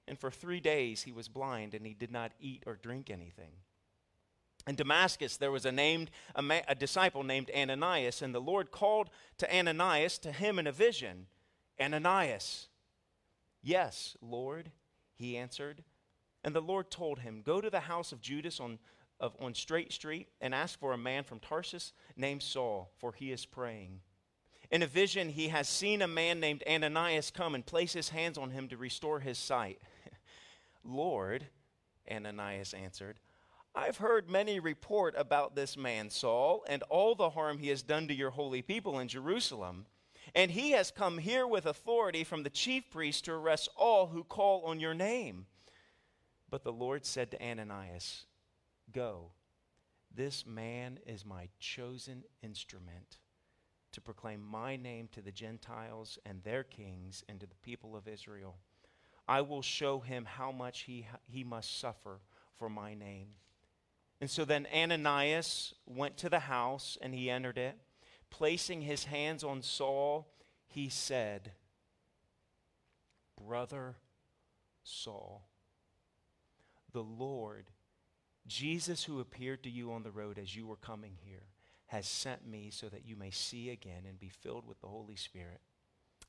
And 0.07 0.19
for 0.19 0.31
three 0.31 0.61
days 0.61 1.03
he 1.03 1.12
was 1.12 1.29
blind 1.29 1.75
and 1.75 1.87
he 1.87 1.95
did 1.95 2.11
not 2.11 2.33
eat 2.40 2.62
or 2.67 2.77
drink 2.77 3.11
anything. 3.11 3.53
In 4.67 4.77
Damascus, 4.77 5.37
there 5.37 5.51
was 5.51 5.67
a, 5.67 5.73
named, 5.73 6.11
a, 6.35 6.43
ma- 6.43 6.61
a, 6.67 6.75
disciple 6.75 7.23
named 7.23 7.51
Ananias, 7.55 8.23
and 8.23 8.35
the 8.35 8.40
Lord 8.40 8.71
called 8.71 9.11
to 9.38 9.55
Ananias 9.55 10.19
to 10.19 10.33
him 10.33 10.59
in 10.59 10.67
a 10.67 10.73
vision 10.73 11.27
Ananias. 11.81 12.69
Yes, 13.62 14.17
Lord, 14.23 14.71
he 15.14 15.37
answered. 15.37 15.85
And 16.43 16.55
the 16.55 16.61
Lord 16.61 16.90
told 16.90 17.21
him, 17.21 17.43
Go 17.45 17.61
to 17.61 17.71
the 17.71 17.81
house 17.81 18.12
of 18.12 18.21
Judas 18.21 18.61
on, 18.61 18.79
of, 19.21 19.35
on 19.40 19.55
Straight 19.55 19.93
Street 19.93 20.29
and 20.40 20.55
ask 20.55 20.79
for 20.79 20.93
a 20.93 20.99
man 20.99 21.25
from 21.25 21.40
Tarsus 21.40 21.93
named 22.17 22.43
Saul, 22.43 22.90
for 22.99 23.12
he 23.12 23.33
is 23.33 23.45
praying. 23.47 24.01
In 24.71 24.83
a 24.83 24.87
vision, 24.87 25.29
he 25.29 25.49
has 25.49 25.69
seen 25.69 26.03
a 26.03 26.09
man 26.09 26.40
named 26.40 26.62
Ananias 26.69 27.31
come 27.31 27.55
and 27.55 27.64
place 27.64 27.93
his 27.93 28.11
hands 28.11 28.38
on 28.38 28.51
him 28.51 28.69
to 28.69 28.77
restore 28.77 29.21
his 29.21 29.38
sight. 29.38 29.81
Lord, 30.85 31.47
Ananias 32.11 32.75
answered, 32.75 33.18
I've 33.75 33.97
heard 33.97 34.31
many 34.31 34.61
report 34.61 35.14
about 35.16 35.57
this 35.57 35.77
man, 35.77 36.11
Saul, 36.11 36.64
and 36.68 36.83
all 36.85 37.14
the 37.14 37.31
harm 37.31 37.59
he 37.59 37.68
has 37.68 37.83
done 37.83 38.07
to 38.09 38.14
your 38.14 38.31
holy 38.31 38.62
people 38.62 39.01
in 39.01 39.09
Jerusalem. 39.09 39.87
And 40.35 40.51
he 40.51 40.70
has 40.73 40.90
come 40.90 41.18
here 41.18 41.47
with 41.47 41.66
authority 41.66 42.25
from 42.25 42.44
the 42.44 42.51
chief 42.51 42.88
priest 42.90 43.25
to 43.25 43.33
arrest 43.33 43.68
all 43.77 44.07
who 44.07 44.23
call 44.23 44.62
on 44.64 44.81
your 44.81 44.94
name. 44.94 45.47
But 46.49 46.62
the 46.62 46.73
Lord 46.73 47.05
said 47.05 47.31
to 47.33 47.44
Ananias, 47.44 48.27
Go, 48.92 49.33
this 50.14 50.47
man 50.47 51.01
is 51.05 51.27
my 51.27 51.49
chosen 51.59 52.23
instrument 52.42 53.18
to 53.90 54.01
proclaim 54.01 54.40
my 54.40 54.77
name 54.77 55.09
to 55.12 55.20
the 55.20 55.33
Gentiles 55.33 56.18
and 56.25 56.42
their 56.42 56.62
kings 56.62 57.25
and 57.29 57.40
to 57.40 57.47
the 57.47 57.55
people 57.57 57.97
of 57.97 58.07
Israel. 58.07 58.57
I 59.27 59.41
will 59.41 59.63
show 59.63 60.01
him 60.01 60.25
how 60.25 60.53
much 60.53 60.81
he, 60.81 61.07
he 61.27 61.45
must 61.45 61.79
suffer 61.79 62.21
for 62.59 62.69
my 62.69 62.95
name. 62.95 63.29
And 64.21 64.31
so 64.31 64.45
then 64.45 64.67
Ananias 64.75 65.75
went 65.87 66.17
to 66.19 66.29
the 66.29 66.41
house 66.41 66.97
and 67.01 67.15
he 67.15 67.31
entered 67.31 67.59
it. 67.59 67.77
Placing 68.31 68.83
his 68.83 69.05
hands 69.05 69.45
on 69.45 69.63
Saul, 69.63 70.29
he 70.67 70.89
said, 70.89 71.53
Brother 73.47 73.97
Saul, 74.83 75.49
the 76.93 77.03
Lord, 77.03 77.67
Jesus 78.47 79.05
who 79.05 79.21
appeared 79.21 79.63
to 79.65 79.71
you 79.71 79.93
on 79.93 80.03
the 80.03 80.11
road 80.11 80.39
as 80.39 80.55
you 80.55 80.67
were 80.67 80.77
coming 80.77 81.17
here, 81.25 81.45
has 81.87 82.07
sent 82.07 82.47
me 82.47 82.71
so 82.71 82.89
that 82.89 83.07
you 83.07 83.17
may 83.17 83.31
see 83.31 83.71
again 83.71 84.03
and 84.09 84.19
be 84.19 84.29
filled 84.29 84.67
with 84.67 84.81
the 84.81 84.89
Holy 84.89 85.17
Spirit. 85.17 85.61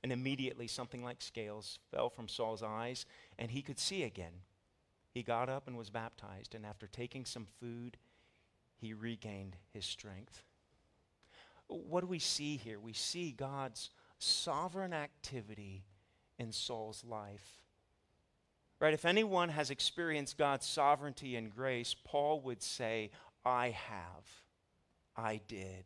And 0.06 0.12
immediately 0.12 0.68
something 0.68 1.04
like 1.04 1.20
scales 1.20 1.80
fell 1.90 2.12
from 2.12 2.28
Saul's 2.28 2.62
eyes, 2.62 3.08
and 3.40 3.50
he 3.50 3.64
could 3.64 3.80
see 3.80 4.04
again. 4.04 4.44
He 5.10 5.24
got 5.24 5.50
up 5.50 5.68
and 5.68 5.76
was 5.76 5.90
baptized, 5.90 6.54
and 6.54 6.64
after 6.64 6.86
taking 6.86 7.26
some 7.26 7.48
food, 7.60 7.98
he 8.78 8.94
regained 8.94 9.56
his 9.74 9.84
strength. 9.84 10.44
What 11.66 12.02
do 12.02 12.06
we 12.06 12.20
see 12.20 12.56
here? 12.56 12.80
We 12.80 12.94
see 12.94 13.32
God's 13.32 13.90
sovereign 14.20 14.94
activity 14.94 15.86
in 16.38 16.52
Saul's 16.52 17.04
life. 17.04 17.64
Right? 18.80 18.94
If 18.94 19.06
anyone 19.06 19.50
has 19.50 19.72
experienced 19.72 20.38
God's 20.38 20.68
sovereignty 20.68 21.36
and 21.36 21.50
grace, 21.50 21.96
Paul 22.04 22.42
would 22.42 22.62
say, 22.62 23.10
I 23.44 23.70
have. 23.70 24.44
I 25.18 25.42
did. 25.48 25.86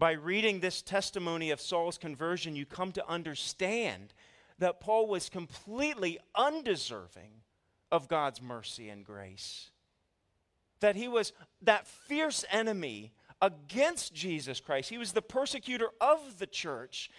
By 0.00 0.12
reading 0.12 0.60
this 0.60 0.80
testimony 0.80 1.50
of 1.50 1.60
Saul's 1.60 1.98
conversion, 1.98 2.56
you 2.56 2.64
come 2.64 2.90
to 2.92 3.06
understand 3.06 4.14
that 4.58 4.80
Paul 4.80 5.06
was 5.08 5.28
completely 5.28 6.18
undeserving 6.34 7.42
of 7.92 8.08
God's 8.08 8.40
mercy 8.40 8.88
and 8.88 9.04
grace. 9.04 9.68
That 10.80 10.96
he 10.96 11.06
was 11.06 11.34
that 11.60 11.86
fierce 11.86 12.46
enemy 12.50 13.12
against 13.42 14.14
Jesus 14.14 14.58
Christ. 14.58 14.88
He 14.88 14.96
was 14.96 15.12
the 15.12 15.20
persecutor 15.20 15.90
of 16.00 16.38
the 16.38 16.46
church. 16.46 17.10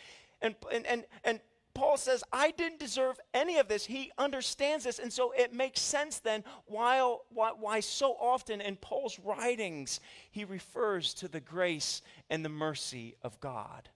And, 0.41 0.55
and, 0.73 0.87
and, 0.87 1.05
and 1.23 1.39
Paul 1.73 1.97
says, 1.97 2.23
I 2.31 2.51
didn't 2.51 2.79
deserve 2.79 3.19
any 3.33 3.57
of 3.57 3.67
this. 3.67 3.85
He 3.85 4.11
understands 4.17 4.83
this. 4.83 4.99
And 4.99 5.11
so 5.11 5.31
it 5.31 5.53
makes 5.53 5.79
sense 5.79 6.19
then 6.19 6.43
why, 6.65 6.99
why, 7.29 7.51
why 7.57 7.79
so 7.79 8.13
often 8.19 8.61
in 8.61 8.75
Paul's 8.75 9.19
writings 9.19 9.99
he 10.31 10.43
refers 10.43 11.13
to 11.15 11.27
the 11.27 11.39
grace 11.39 12.01
and 12.29 12.43
the 12.43 12.49
mercy 12.49 13.15
of 13.21 13.39
God 13.39 13.89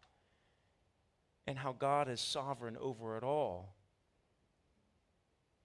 and 1.47 1.57
how 1.57 1.73
God 1.73 2.09
is 2.09 2.21
sovereign 2.21 2.77
over 2.79 3.17
it 3.17 3.23
all. 3.23 3.75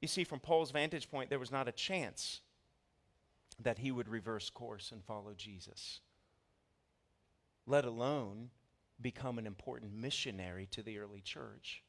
You 0.01 0.09
see, 0.09 0.25
from 0.25 0.41
Paul's 0.41 0.71
vantage 0.71 1.11
point, 1.11 1.31
there 1.31 1.39
was 1.39 1.53
not 1.53 1.69
a 1.69 1.73
chance 1.73 2.41
that 3.63 3.79
he 3.79 3.91
would 3.91 4.09
reverse 4.09 4.49
course 4.49 4.91
and 4.93 5.05
follow 5.05 5.35
Jesus, 5.37 6.01
let 7.67 7.85
alone 7.85 8.51
become 9.01 9.39
an 9.39 9.47
important 9.47 9.95
missionary 9.95 10.67
to 10.71 10.83
the 10.83 10.99
early 10.99 11.21
church. 11.21 11.83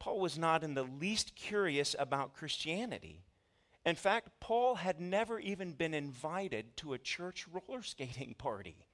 Paul 0.00 0.18
was 0.18 0.38
not 0.38 0.64
in 0.64 0.74
the 0.74 0.82
least 0.82 1.36
curious 1.36 1.94
about 1.98 2.32
Christianity. 2.34 3.22
In 3.84 3.94
fact, 3.94 4.30
Paul 4.40 4.76
had 4.76 5.00
never 5.00 5.38
even 5.38 5.74
been 5.74 5.94
invited 5.94 6.76
to 6.78 6.94
a 6.94 6.98
church 6.98 7.46
roller 7.52 7.82
skating 7.82 8.34
party. 8.36 8.86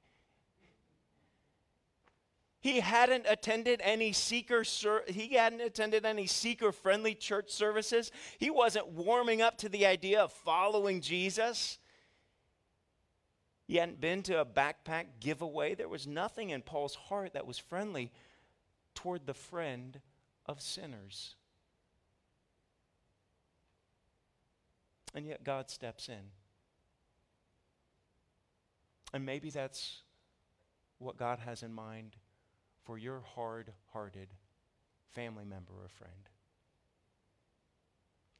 He 2.61 2.81
hadn't 2.81 3.27
attended 3.29 3.81
any 3.85 4.13
seeker 4.13 4.65
ser- 4.65 5.05
he 5.07 5.35
hadn't 5.35 5.61
attended 5.61 6.05
any 6.05 6.27
seeker 6.27 6.73
friendly 6.73 7.15
church 7.15 7.51
services. 7.51 8.11
He 8.39 8.51
wasn't 8.51 8.89
warming 8.89 9.41
up 9.41 9.57
to 9.59 9.69
the 9.69 9.87
idea 9.87 10.23
of 10.23 10.33
following 10.33 11.01
Jesus. 11.01 11.79
He 13.69 13.77
hadn't 13.77 14.01
been 14.01 14.25
to 14.25 14.41
a 14.41 14.45
backpack 14.45 15.07
giveaway. 15.21 15.77
There 15.77 15.89
was 15.89 16.09
nothing 16.09 16.51
in 16.51 16.63
Paul's 16.63 16.97
heart 16.97 17.35
that 17.35 17.47
was 17.47 17.59
friendly 17.59 18.11
toward 18.95 19.27
the 19.27 19.35
friend 19.35 20.01
of 20.47 20.61
sinners. 20.61 21.35
And 25.15 25.27
yet 25.27 25.45
God 25.45 25.71
steps 25.71 26.09
in. 26.09 26.31
And 29.13 29.25
maybe 29.25 29.51
that's 29.51 30.03
what 30.99 31.17
God 31.17 31.39
has 31.41 31.63
in 31.63 31.73
mind 31.73 32.17
for 32.85 32.99
your 32.99 33.23
hard 33.35 33.73
hearted 33.93 34.29
family 35.13 35.45
member 35.45 35.73
or 35.73 35.89
friend. 35.89 36.13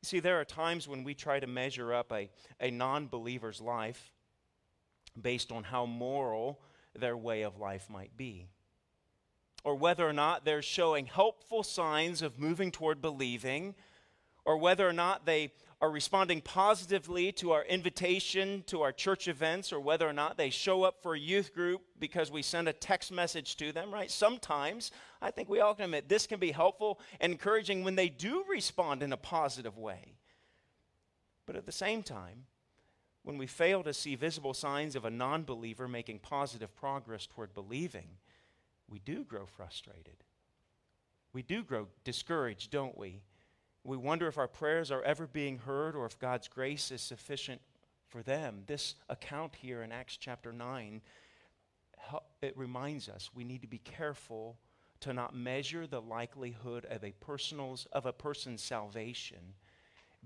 See, 0.03 0.21
there 0.21 0.41
are 0.41 0.45
times 0.45 0.87
when 0.87 1.03
we 1.03 1.15
try 1.15 1.41
to 1.41 1.47
measure 1.47 1.93
up 1.93 2.13
a, 2.13 2.31
a 2.61 2.71
non 2.71 3.07
believer's 3.09 3.61
life 3.61 4.13
based 5.21 5.51
on 5.51 5.65
how 5.65 5.87
moral 5.87 6.61
their 6.95 7.17
way 7.17 7.43
of 7.43 7.59
life 7.59 7.89
might 7.91 8.17
be 8.17 8.49
or 9.67 9.75
whether 9.75 10.09
or 10.09 10.13
not 10.13 10.45
they're 10.45 10.63
showing 10.63 11.07
helpful 11.07 11.65
signs 11.65 12.23
of 12.23 12.39
moving 12.39 12.71
toward 12.71 13.03
believing, 13.03 13.75
or 14.45 14.57
whether 14.57 14.89
or 14.89 14.93
not 14.93 15.27
they 15.27 15.51
are 15.81 15.91
responding 15.91 16.41
positively 16.41 17.33
to 17.33 17.51
our 17.51 17.65
invitation 17.65 18.63
to 18.69 18.83
our 18.83 18.93
church 18.93 19.27
events, 19.27 19.73
or 19.73 19.81
whether 19.81 20.09
or 20.09 20.13
not 20.13 20.37
they 20.37 20.51
show 20.51 20.85
up 20.85 21.03
for 21.03 21.17
a 21.17 21.19
youth 21.19 21.53
group 21.53 21.83
because 21.99 22.31
we 22.31 22.43
send 22.43 22.69
a 22.69 22.73
text 22.73 23.11
message 23.11 23.57
to 23.57 23.73
them, 23.73 23.93
right? 23.93 24.09
Sometimes, 24.09 24.93
I 25.21 25.33
think 25.33 25.49
we 25.49 25.59
all 25.59 25.75
can 25.75 25.87
admit, 25.87 26.09
this 26.09 26.29
can 26.29 26.39
be 26.39 26.53
helpful 26.53 27.01
and 27.21 27.33
encouraging 27.33 27.83
when 27.83 27.97
they 27.97 28.09
do 28.09 28.45
respond 28.49 29.03
in 29.03 29.13
a 29.13 29.17
positive 29.17 29.77
way. 29.77 30.15
But 31.45 31.57
at 31.57 31.67
the 31.67 31.73
same 31.73 32.05
time, 32.05 32.45
when 33.25 33.37
we 33.37 33.49
fail 33.49 33.83
to 33.83 33.93
see 33.93 34.15
visible 34.15 34.55
signs 34.55 34.95
of 34.95 35.05
a 35.05 35.11
non 35.11 35.43
believer 35.43 35.89
making 35.89 36.21
positive 36.21 36.73
progress 36.77 37.27
toward 37.27 37.53
believing, 37.53 38.11
we 38.89 38.99
do 39.01 39.25
grow 39.25 39.47
frustrated. 39.47 40.25
We 41.33 41.43
do 41.43 41.63
grow 41.63 41.89
discouraged, 42.05 42.71
don't 42.71 42.97
we? 42.97 43.21
We 43.85 43.97
wonder 43.97 44.27
if 44.27 44.39
our 44.39 44.49
prayers 44.49 44.91
are 44.91 45.03
ever 45.03 45.27
being 45.27 45.59
heard 45.59 45.95
or 45.95 46.07
if 46.07 46.19
God's 46.19 46.49
grace 46.49 46.91
is 46.91 47.01
sufficient 47.01 47.61
for 48.09 48.23
them. 48.23 48.63
This 48.67 48.95
account 49.09 49.55
here 49.55 49.83
in 49.83 49.93
Acts 49.93 50.17
chapter 50.17 50.53
9 50.53 51.01
it 52.43 52.57
reminds 52.57 53.09
us 53.09 53.31
we 53.35 53.45
need 53.45 53.63
to 53.63 53.69
be 53.69 53.79
careful 53.79 54.57
to 55.01 55.13
not 55.13 55.35
measure 55.35 55.87
the 55.87 56.01
likelihood 56.01 56.87
of 56.87 57.05
a 57.05 57.13
of 57.93 58.07
a 58.07 58.13
person's 58.13 58.63
salvation 58.63 59.55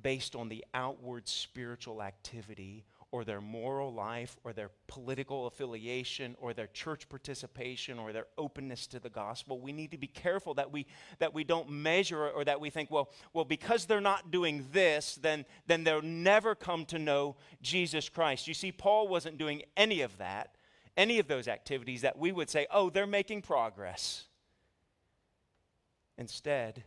based 0.00 0.36
on 0.36 0.48
the 0.48 0.64
outward 0.74 1.28
spiritual 1.28 2.02
activity 2.02 2.84
or 3.12 3.24
their 3.24 3.40
moral 3.40 3.92
life 3.92 4.36
or 4.44 4.52
their 4.52 4.70
political 4.86 5.46
affiliation 5.46 6.36
or 6.40 6.54
their 6.54 6.68
church 6.68 7.08
participation 7.08 7.98
or 7.98 8.12
their 8.12 8.26
openness 8.38 8.86
to 8.86 9.00
the 9.00 9.10
gospel. 9.10 9.60
We 9.60 9.72
need 9.72 9.90
to 9.90 9.98
be 9.98 10.06
careful 10.06 10.54
that 10.54 10.70
we 10.70 10.86
that 11.18 11.34
we 11.34 11.42
don't 11.42 11.70
measure 11.70 12.28
or 12.28 12.44
that 12.44 12.60
we 12.60 12.70
think, 12.70 12.90
well, 12.90 13.10
well, 13.32 13.44
because 13.44 13.86
they're 13.86 14.00
not 14.00 14.30
doing 14.30 14.66
this, 14.72 15.16
then 15.20 15.44
then 15.66 15.82
they'll 15.82 16.02
never 16.02 16.54
come 16.54 16.84
to 16.86 16.98
know 16.98 17.36
Jesus 17.62 18.08
Christ. 18.08 18.46
You 18.46 18.54
see, 18.54 18.70
Paul 18.70 19.08
wasn't 19.08 19.38
doing 19.38 19.62
any 19.76 20.02
of 20.02 20.16
that, 20.18 20.54
any 20.96 21.18
of 21.18 21.26
those 21.26 21.48
activities 21.48 22.02
that 22.02 22.16
we 22.16 22.30
would 22.30 22.48
say, 22.48 22.66
oh, 22.70 22.90
they're 22.90 23.06
making 23.06 23.42
progress. 23.42 24.26
Instead, 26.16 26.84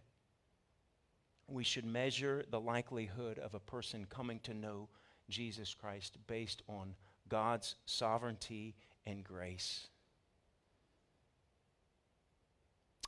we 1.47 1.63
should 1.63 1.85
measure 1.85 2.45
the 2.49 2.59
likelihood 2.59 3.39
of 3.39 3.53
a 3.53 3.59
person 3.59 4.05
coming 4.09 4.39
to 4.39 4.53
know 4.53 4.87
Jesus 5.29 5.73
Christ 5.73 6.17
based 6.27 6.61
on 6.67 6.95
God's 7.29 7.75
sovereignty 7.85 8.75
and 9.05 9.23
grace. 9.23 9.87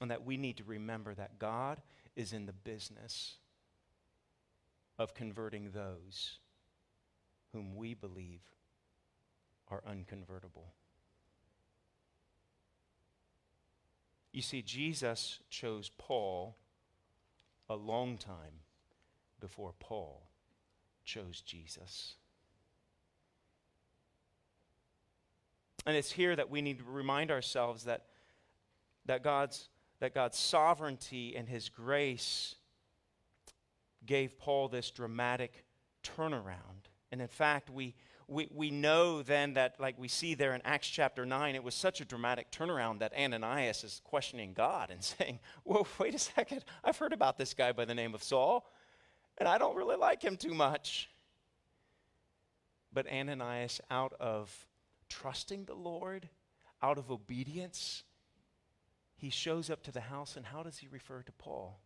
And 0.01 0.11
that 0.11 0.25
we 0.25 0.37
need 0.37 0.57
to 0.57 0.63
remember 0.63 1.13
that 1.13 1.39
God 1.39 1.81
is 2.15 2.33
in 2.33 2.45
the 2.45 2.53
business 2.53 3.37
of 4.97 5.13
converting 5.13 5.71
those 5.71 6.39
whom 7.53 7.75
we 7.75 7.93
believe 7.93 8.41
are 9.69 9.81
unconvertible. 9.87 10.73
You 14.31 14.41
see, 14.41 14.61
Jesus 14.61 15.39
chose 15.49 15.89
Paul 15.97 16.57
a 17.69 17.75
long 17.75 18.17
time 18.17 18.63
before 19.39 19.73
Paul 19.79 20.23
chose 21.05 21.41
Jesus. 21.41 22.15
And 25.85 25.95
it's 25.95 26.11
here 26.11 26.35
that 26.35 26.49
we 26.49 26.61
need 26.61 26.79
to 26.79 26.85
remind 26.85 27.31
ourselves 27.31 27.83
that, 27.83 28.05
that, 29.05 29.23
God's, 29.23 29.69
that 29.99 30.13
God's 30.13 30.37
sovereignty 30.37 31.35
and 31.35 31.47
his 31.47 31.69
grace 31.69 32.55
gave 34.05 34.37
Paul 34.39 34.67
this 34.67 34.89
dramatic 34.89 35.65
turnaround. 36.03 36.89
And 37.11 37.21
in 37.21 37.27
fact, 37.27 37.69
we, 37.69 37.93
we, 38.27 38.47
we 38.51 38.71
know 38.71 39.21
then 39.21 39.53
that, 39.53 39.79
like 39.79 39.99
we 39.99 40.07
see 40.07 40.33
there 40.33 40.55
in 40.55 40.61
Acts 40.65 40.87
chapter 40.87 41.25
9, 41.25 41.53
it 41.53 41.63
was 41.63 41.75
such 41.75 42.01
a 42.01 42.05
dramatic 42.05 42.51
turnaround 42.51 42.99
that 42.99 43.13
Ananias 43.13 43.83
is 43.83 44.01
questioning 44.03 44.53
God 44.53 44.89
and 44.89 45.03
saying, 45.03 45.39
Whoa, 45.63 45.87
wait 45.99 46.15
a 46.15 46.19
second. 46.19 46.65
I've 46.83 46.97
heard 46.97 47.13
about 47.13 47.37
this 47.37 47.53
guy 47.53 47.71
by 47.71 47.85
the 47.85 47.95
name 47.95 48.15
of 48.15 48.23
Saul 48.23 48.67
and 49.37 49.47
I 49.47 49.57
don't 49.57 49.75
really 49.75 49.97
like 49.97 50.21
him 50.21 50.37
too 50.37 50.53
much. 50.53 51.09
But 52.93 53.07
Ananias, 53.11 53.81
out 53.91 54.13
of 54.19 54.67
trusting 55.09 55.65
the 55.65 55.73
Lord, 55.73 56.29
out 56.81 56.97
of 56.97 57.11
obedience, 57.11 58.03
he 59.17 59.29
shows 59.29 59.69
up 59.69 59.83
to 59.83 59.91
the 59.91 60.01
house, 60.01 60.37
and 60.37 60.45
how 60.45 60.63
does 60.63 60.77
he 60.77 60.87
refer 60.87 61.21
to 61.21 61.31
Paul? 61.33 61.79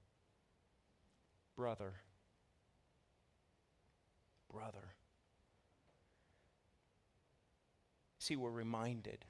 Brother. 1.55 1.93
Brother. 4.51 4.93
See, 8.19 8.35
we're 8.35 8.51
reminded 8.51 9.25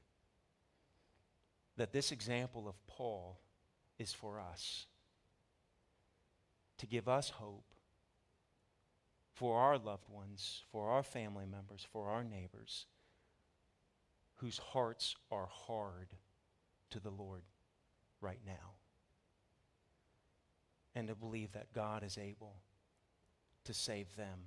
that 1.77 1.93
this 1.93 2.12
example 2.12 2.67
of 2.67 2.75
Paul 2.88 3.39
is 3.97 4.12
for 4.12 4.39
us 4.39 4.88
to 6.77 6.86
give 6.86 7.08
us 7.08 7.29
hope 7.29 7.68
for 9.39 9.58
our 9.58 9.78
loved 9.78 10.10
ones, 10.10 10.63
for 10.69 10.89
our 10.89 11.02
family 11.02 11.45
members, 11.45 11.88
for 11.93 12.10
our 12.10 12.25
neighbors 12.25 12.88
whose 14.36 14.58
hearts 14.58 15.15
are 15.32 15.47
hard 15.49 16.10
to 16.89 16.99
the 16.99 17.10
Lord 17.10 17.43
right 18.19 18.41
now. 18.45 18.73
And 20.93 21.08
to 21.08 21.15
believe 21.15 21.54
that 21.54 21.71
God 21.71 22.04
is 22.04 22.17
able 22.17 22.58
to 23.63 23.73
save 23.73 24.13
them. 24.17 24.39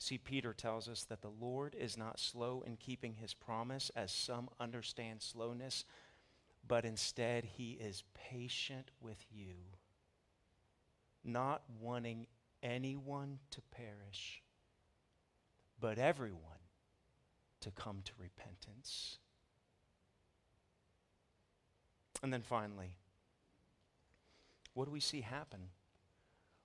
See, 0.00 0.18
Peter 0.18 0.52
tells 0.52 0.88
us 0.88 1.04
that 1.04 1.22
the 1.22 1.30
Lord 1.40 1.76
is 1.78 1.96
not 1.96 2.18
slow 2.18 2.64
in 2.66 2.76
keeping 2.76 3.14
his 3.14 3.32
promise, 3.32 3.92
as 3.94 4.10
some 4.10 4.48
understand 4.58 5.22
slowness, 5.22 5.84
but 6.66 6.84
instead 6.84 7.44
he 7.44 7.78
is 7.80 8.02
patient 8.12 8.90
with 9.00 9.24
you, 9.30 9.54
not 11.22 11.62
wanting 11.80 12.26
anyone 12.64 13.38
to 13.50 13.60
perish, 13.70 14.42
but 15.78 15.98
everyone 15.98 16.40
to 17.60 17.70
come 17.70 18.00
to 18.04 18.12
repentance. 18.18 19.18
And 22.22 22.32
then 22.32 22.42
finally, 22.42 22.96
what 24.72 24.86
do 24.86 24.90
we 24.90 25.00
see 25.00 25.20
happen? 25.20 25.60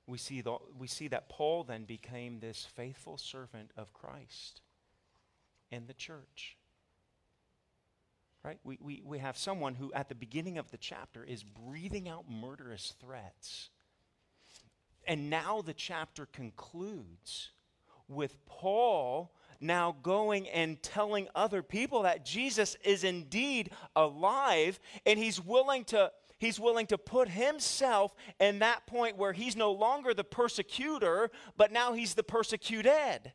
We 0.07 0.17
see, 0.17 0.41
the, 0.41 0.57
we 0.77 0.87
see 0.87 1.07
that 1.09 1.29
Paul 1.29 1.63
then 1.63 1.83
became 1.83 2.39
this 2.39 2.65
faithful 2.65 3.17
servant 3.17 3.71
of 3.77 3.93
Christ 3.93 4.61
in 5.69 5.85
the 5.85 5.93
church. 5.93 6.57
Right? 8.43 8.57
We, 8.63 8.79
we, 8.81 9.01
we 9.05 9.19
have 9.19 9.37
someone 9.37 9.75
who, 9.75 9.91
at 9.93 10.09
the 10.09 10.15
beginning 10.15 10.57
of 10.57 10.71
the 10.71 10.77
chapter, 10.77 11.23
is 11.23 11.43
breathing 11.43 12.07
out 12.07 12.23
murderous 12.29 12.95
threats. 12.99 13.69
And 15.09 15.27
now 15.31 15.63
the 15.63 15.73
chapter 15.73 16.27
concludes 16.27 17.49
with 18.07 18.45
Paul 18.45 19.33
now 19.59 19.95
going 20.03 20.47
and 20.49 20.81
telling 20.83 21.27
other 21.33 21.63
people 21.63 22.03
that 22.03 22.23
Jesus 22.23 22.77
is 22.83 23.03
indeed 23.03 23.71
alive 23.95 24.79
and 25.07 25.17
he's 25.17 25.43
willing 25.43 25.83
to 25.85 26.11
he's 26.37 26.59
willing 26.59 26.85
to 26.85 26.97
put 26.99 27.27
himself 27.27 28.13
in 28.39 28.59
that 28.59 28.85
point 28.85 29.17
where 29.17 29.33
he's 29.33 29.55
no 29.55 29.71
longer 29.71 30.13
the 30.13 30.23
persecutor 30.23 31.31
but 31.57 31.71
now 31.71 31.93
he's 31.93 32.13
the 32.13 32.23
persecuted. 32.23 33.33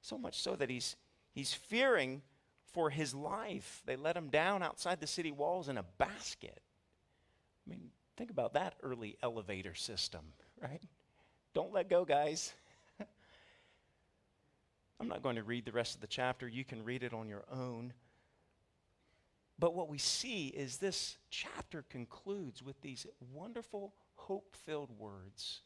So 0.00 0.16
much 0.16 0.40
so 0.40 0.54
that 0.54 0.70
he's 0.70 0.94
he's 1.32 1.52
fearing 1.52 2.22
for 2.72 2.88
his 2.88 3.16
life. 3.16 3.82
They 3.84 3.96
let 3.96 4.16
him 4.16 4.28
down 4.28 4.62
outside 4.62 5.00
the 5.00 5.08
city 5.08 5.32
walls 5.32 5.68
in 5.68 5.76
a 5.76 5.84
basket. 5.98 6.60
I 7.66 7.70
mean 7.70 7.90
think 8.16 8.30
about 8.30 8.54
that 8.54 8.74
early 8.82 9.16
elevator 9.22 9.74
system 9.74 10.20
right 10.60 10.82
don't 11.54 11.72
let 11.72 11.88
go 11.88 12.04
guys 12.04 12.52
I'm 15.00 15.08
not 15.08 15.22
going 15.22 15.36
to 15.36 15.42
read 15.42 15.66
the 15.66 15.72
rest 15.72 15.94
of 15.94 16.00
the 16.00 16.06
chapter. 16.06 16.48
You 16.48 16.64
can 16.64 16.82
read 16.82 17.02
it 17.02 17.12
on 17.12 17.28
your 17.28 17.44
own. 17.52 17.92
But 19.58 19.74
what 19.74 19.88
we 19.88 19.98
see 19.98 20.48
is 20.48 20.76
this 20.76 21.16
chapter 21.30 21.84
concludes 21.88 22.62
with 22.62 22.80
these 22.82 23.06
wonderful, 23.32 23.94
hope 24.14 24.54
filled 24.54 24.90
words 24.98 25.60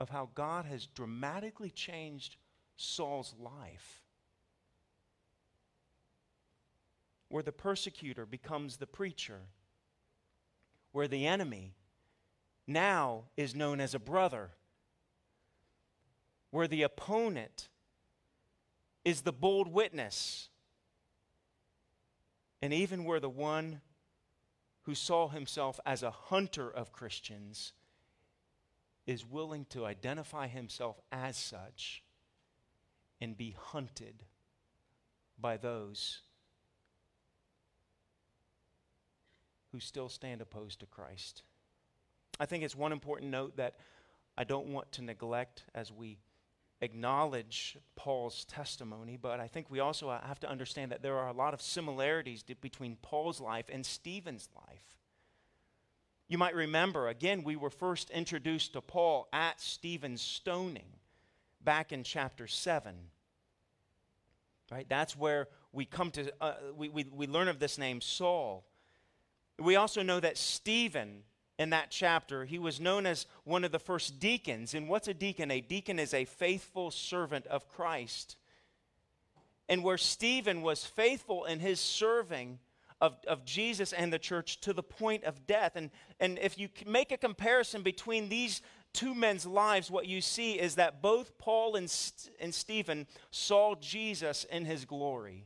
of 0.00 0.10
how 0.10 0.28
God 0.34 0.64
has 0.66 0.86
dramatically 0.86 1.70
changed 1.70 2.36
Saul's 2.76 3.34
life. 3.38 4.02
Where 7.28 7.42
the 7.42 7.52
persecutor 7.52 8.24
becomes 8.24 8.76
the 8.76 8.86
preacher, 8.86 9.40
where 10.98 11.06
the 11.06 11.28
enemy 11.28 11.76
now 12.66 13.22
is 13.36 13.54
known 13.54 13.80
as 13.80 13.94
a 13.94 14.00
brother 14.00 14.50
where 16.50 16.66
the 16.66 16.82
opponent 16.82 17.68
is 19.04 19.20
the 19.20 19.32
bold 19.32 19.72
witness, 19.72 20.48
and 22.60 22.72
even 22.72 23.04
where 23.04 23.20
the 23.20 23.30
one 23.30 23.80
who 24.86 24.94
saw 24.96 25.28
himself 25.28 25.78
as 25.86 26.02
a 26.02 26.10
hunter 26.10 26.68
of 26.68 26.90
Christians 26.90 27.74
is 29.06 29.24
willing 29.24 29.66
to 29.66 29.86
identify 29.86 30.48
himself 30.48 31.00
as 31.12 31.36
such 31.36 32.02
and 33.20 33.38
be 33.38 33.54
hunted 33.56 34.24
by 35.40 35.56
those 35.56 36.22
who 39.78 39.82
still 39.82 40.08
stand 40.08 40.40
opposed 40.40 40.80
to 40.80 40.86
Christ. 40.86 41.44
I 42.40 42.46
think 42.46 42.64
it's 42.64 42.74
one 42.74 42.90
important 42.90 43.30
note 43.30 43.58
that 43.58 43.76
I 44.36 44.42
don't 44.42 44.66
want 44.66 44.90
to 44.92 45.02
neglect 45.02 45.62
as 45.72 45.92
we 45.92 46.18
acknowledge 46.80 47.78
Paul's 47.94 48.44
testimony, 48.44 49.16
but 49.16 49.38
I 49.38 49.46
think 49.46 49.70
we 49.70 49.78
also 49.78 50.10
have 50.10 50.40
to 50.40 50.50
understand 50.50 50.90
that 50.90 51.00
there 51.00 51.16
are 51.16 51.28
a 51.28 51.32
lot 51.32 51.54
of 51.54 51.62
similarities 51.62 52.42
between 52.42 52.96
Paul's 53.02 53.40
life 53.40 53.66
and 53.72 53.86
Stephen's 53.86 54.48
life. 54.56 54.98
You 56.26 56.38
might 56.38 56.56
remember, 56.56 57.06
again, 57.06 57.44
we 57.44 57.54
were 57.54 57.70
first 57.70 58.10
introduced 58.10 58.72
to 58.72 58.80
Paul 58.80 59.28
at 59.32 59.60
Stephen's 59.60 60.22
stoning 60.22 60.96
back 61.62 61.92
in 61.92 62.02
chapter 62.02 62.48
7. 62.48 62.96
Right? 64.72 64.86
That's 64.88 65.16
where 65.16 65.46
we 65.72 65.84
come 65.84 66.10
to, 66.10 66.32
uh, 66.40 66.54
we, 66.76 66.88
we, 66.88 67.06
we 67.12 67.28
learn 67.28 67.46
of 67.46 67.60
this 67.60 67.78
name, 67.78 68.00
Saul. 68.00 68.64
We 69.58 69.76
also 69.76 70.02
know 70.02 70.20
that 70.20 70.38
Stephen 70.38 71.24
in 71.58 71.70
that 71.70 71.90
chapter, 71.90 72.44
he 72.44 72.58
was 72.58 72.80
known 72.80 73.04
as 73.04 73.26
one 73.44 73.64
of 73.64 73.72
the 73.72 73.80
first 73.80 74.20
deacons. 74.20 74.74
And 74.74 74.88
what's 74.88 75.08
a 75.08 75.14
deacon? 75.14 75.50
A 75.50 75.60
deacon 75.60 75.98
is 75.98 76.14
a 76.14 76.24
faithful 76.24 76.90
servant 76.90 77.46
of 77.48 77.68
Christ. 77.68 78.36
And 79.68 79.82
where 79.82 79.98
Stephen 79.98 80.62
was 80.62 80.84
faithful 80.84 81.44
in 81.44 81.58
his 81.58 81.80
serving 81.80 82.60
of, 83.00 83.16
of 83.26 83.44
Jesus 83.44 83.92
and 83.92 84.12
the 84.12 84.18
church 84.18 84.60
to 84.62 84.72
the 84.72 84.82
point 84.82 85.24
of 85.24 85.46
death. 85.46 85.72
And, 85.74 85.90
and 86.20 86.38
if 86.38 86.58
you 86.58 86.68
make 86.86 87.10
a 87.10 87.16
comparison 87.16 87.82
between 87.82 88.28
these 88.28 88.62
two 88.92 89.14
men's 89.14 89.44
lives, 89.44 89.90
what 89.90 90.06
you 90.06 90.20
see 90.20 90.58
is 90.58 90.76
that 90.76 91.02
both 91.02 91.36
Paul 91.38 91.74
and, 91.74 91.92
and 92.40 92.54
Stephen 92.54 93.06
saw 93.30 93.74
Jesus 93.74 94.44
in 94.44 94.64
his 94.64 94.84
glory 94.84 95.44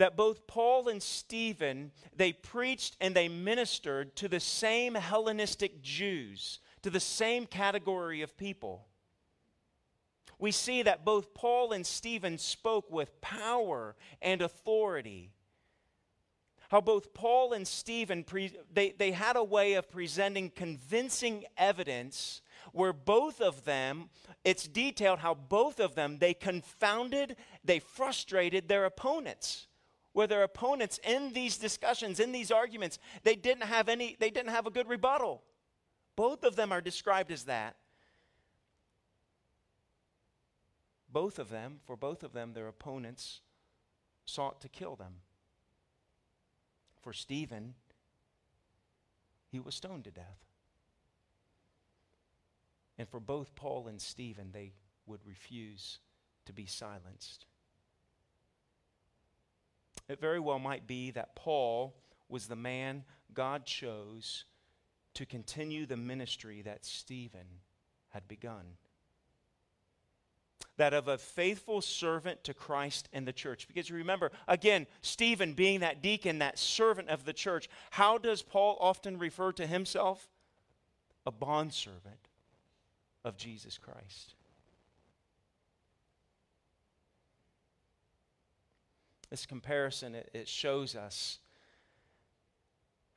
that 0.00 0.16
both 0.16 0.46
Paul 0.46 0.88
and 0.88 1.02
Stephen, 1.02 1.92
they 2.16 2.32
preached 2.32 2.96
and 3.02 3.14
they 3.14 3.28
ministered 3.28 4.16
to 4.16 4.28
the 4.28 4.40
same 4.40 4.94
Hellenistic 4.94 5.82
Jews, 5.82 6.60
to 6.80 6.88
the 6.88 6.98
same 6.98 7.44
category 7.44 8.22
of 8.22 8.34
people. 8.34 8.86
We 10.38 10.52
see 10.52 10.80
that 10.84 11.04
both 11.04 11.34
Paul 11.34 11.72
and 11.72 11.84
Stephen 11.86 12.38
spoke 12.38 12.90
with 12.90 13.20
power 13.20 13.94
and 14.22 14.40
authority. 14.40 15.32
How 16.70 16.80
both 16.80 17.12
Paul 17.12 17.52
and 17.52 17.68
Stephen, 17.68 18.24
pre- 18.24 18.56
they, 18.72 18.92
they 18.92 19.12
had 19.12 19.36
a 19.36 19.44
way 19.44 19.74
of 19.74 19.90
presenting 19.90 20.48
convincing 20.48 21.44
evidence 21.58 22.40
where 22.72 22.94
both 22.94 23.42
of 23.42 23.66
them, 23.66 24.08
it's 24.46 24.66
detailed 24.66 25.18
how 25.18 25.34
both 25.34 25.78
of 25.78 25.94
them, 25.94 26.16
they 26.20 26.32
confounded, 26.32 27.36
they 27.62 27.80
frustrated 27.80 28.66
their 28.66 28.86
opponents 28.86 29.66
where 30.12 30.26
their 30.26 30.42
opponents 30.42 30.98
in 31.04 31.32
these 31.32 31.56
discussions, 31.56 32.20
in 32.20 32.32
these 32.32 32.50
arguments, 32.50 32.98
they 33.22 33.36
didn't 33.36 33.64
have 33.64 33.88
any, 33.88 34.16
they 34.18 34.30
didn't 34.30 34.50
have 34.50 34.66
a 34.66 34.70
good 34.70 34.88
rebuttal. 34.88 35.42
Both 36.16 36.44
of 36.44 36.56
them 36.56 36.72
are 36.72 36.80
described 36.80 37.30
as 37.30 37.44
that. 37.44 37.76
Both 41.12 41.38
of 41.38 41.48
them, 41.48 41.80
for 41.84 41.96
both 41.96 42.22
of 42.22 42.32
them, 42.32 42.52
their 42.52 42.68
opponents 42.68 43.40
sought 44.24 44.60
to 44.60 44.68
kill 44.68 44.96
them. 44.96 45.14
For 47.00 47.12
Stephen, 47.12 47.74
he 49.50 49.58
was 49.58 49.74
stoned 49.74 50.04
to 50.04 50.10
death. 50.10 50.44
And 52.98 53.08
for 53.08 53.18
both 53.18 53.54
Paul 53.54 53.88
and 53.88 54.00
Stephen, 54.00 54.50
they 54.52 54.72
would 55.06 55.20
refuse 55.26 55.98
to 56.44 56.52
be 56.52 56.66
silenced. 56.66 57.46
It 60.10 60.20
very 60.20 60.40
well 60.40 60.58
might 60.58 60.88
be 60.88 61.12
that 61.12 61.36
Paul 61.36 61.94
was 62.28 62.48
the 62.48 62.56
man 62.56 63.04
God 63.32 63.64
chose 63.64 64.44
to 65.14 65.24
continue 65.24 65.86
the 65.86 65.96
ministry 65.96 66.62
that 66.62 66.84
Stephen 66.84 67.46
had 68.08 68.26
begun. 68.26 68.64
That 70.78 70.94
of 70.94 71.06
a 71.06 71.16
faithful 71.16 71.80
servant 71.80 72.42
to 72.42 72.54
Christ 72.54 73.08
and 73.12 73.24
the 73.24 73.32
church. 73.32 73.68
Because 73.68 73.88
remember, 73.92 74.32
again, 74.48 74.88
Stephen 75.00 75.54
being 75.54 75.78
that 75.80 76.02
deacon, 76.02 76.40
that 76.40 76.58
servant 76.58 77.08
of 77.08 77.24
the 77.24 77.32
church, 77.32 77.68
how 77.92 78.18
does 78.18 78.42
Paul 78.42 78.78
often 78.80 79.16
refer 79.16 79.52
to 79.52 79.66
himself? 79.66 80.28
A 81.24 81.30
bondservant 81.30 82.26
of 83.24 83.36
Jesus 83.36 83.78
Christ. 83.78 84.34
This 89.30 89.46
comparison, 89.46 90.14
it, 90.14 90.30
it 90.34 90.48
shows 90.48 90.96
us 90.96 91.38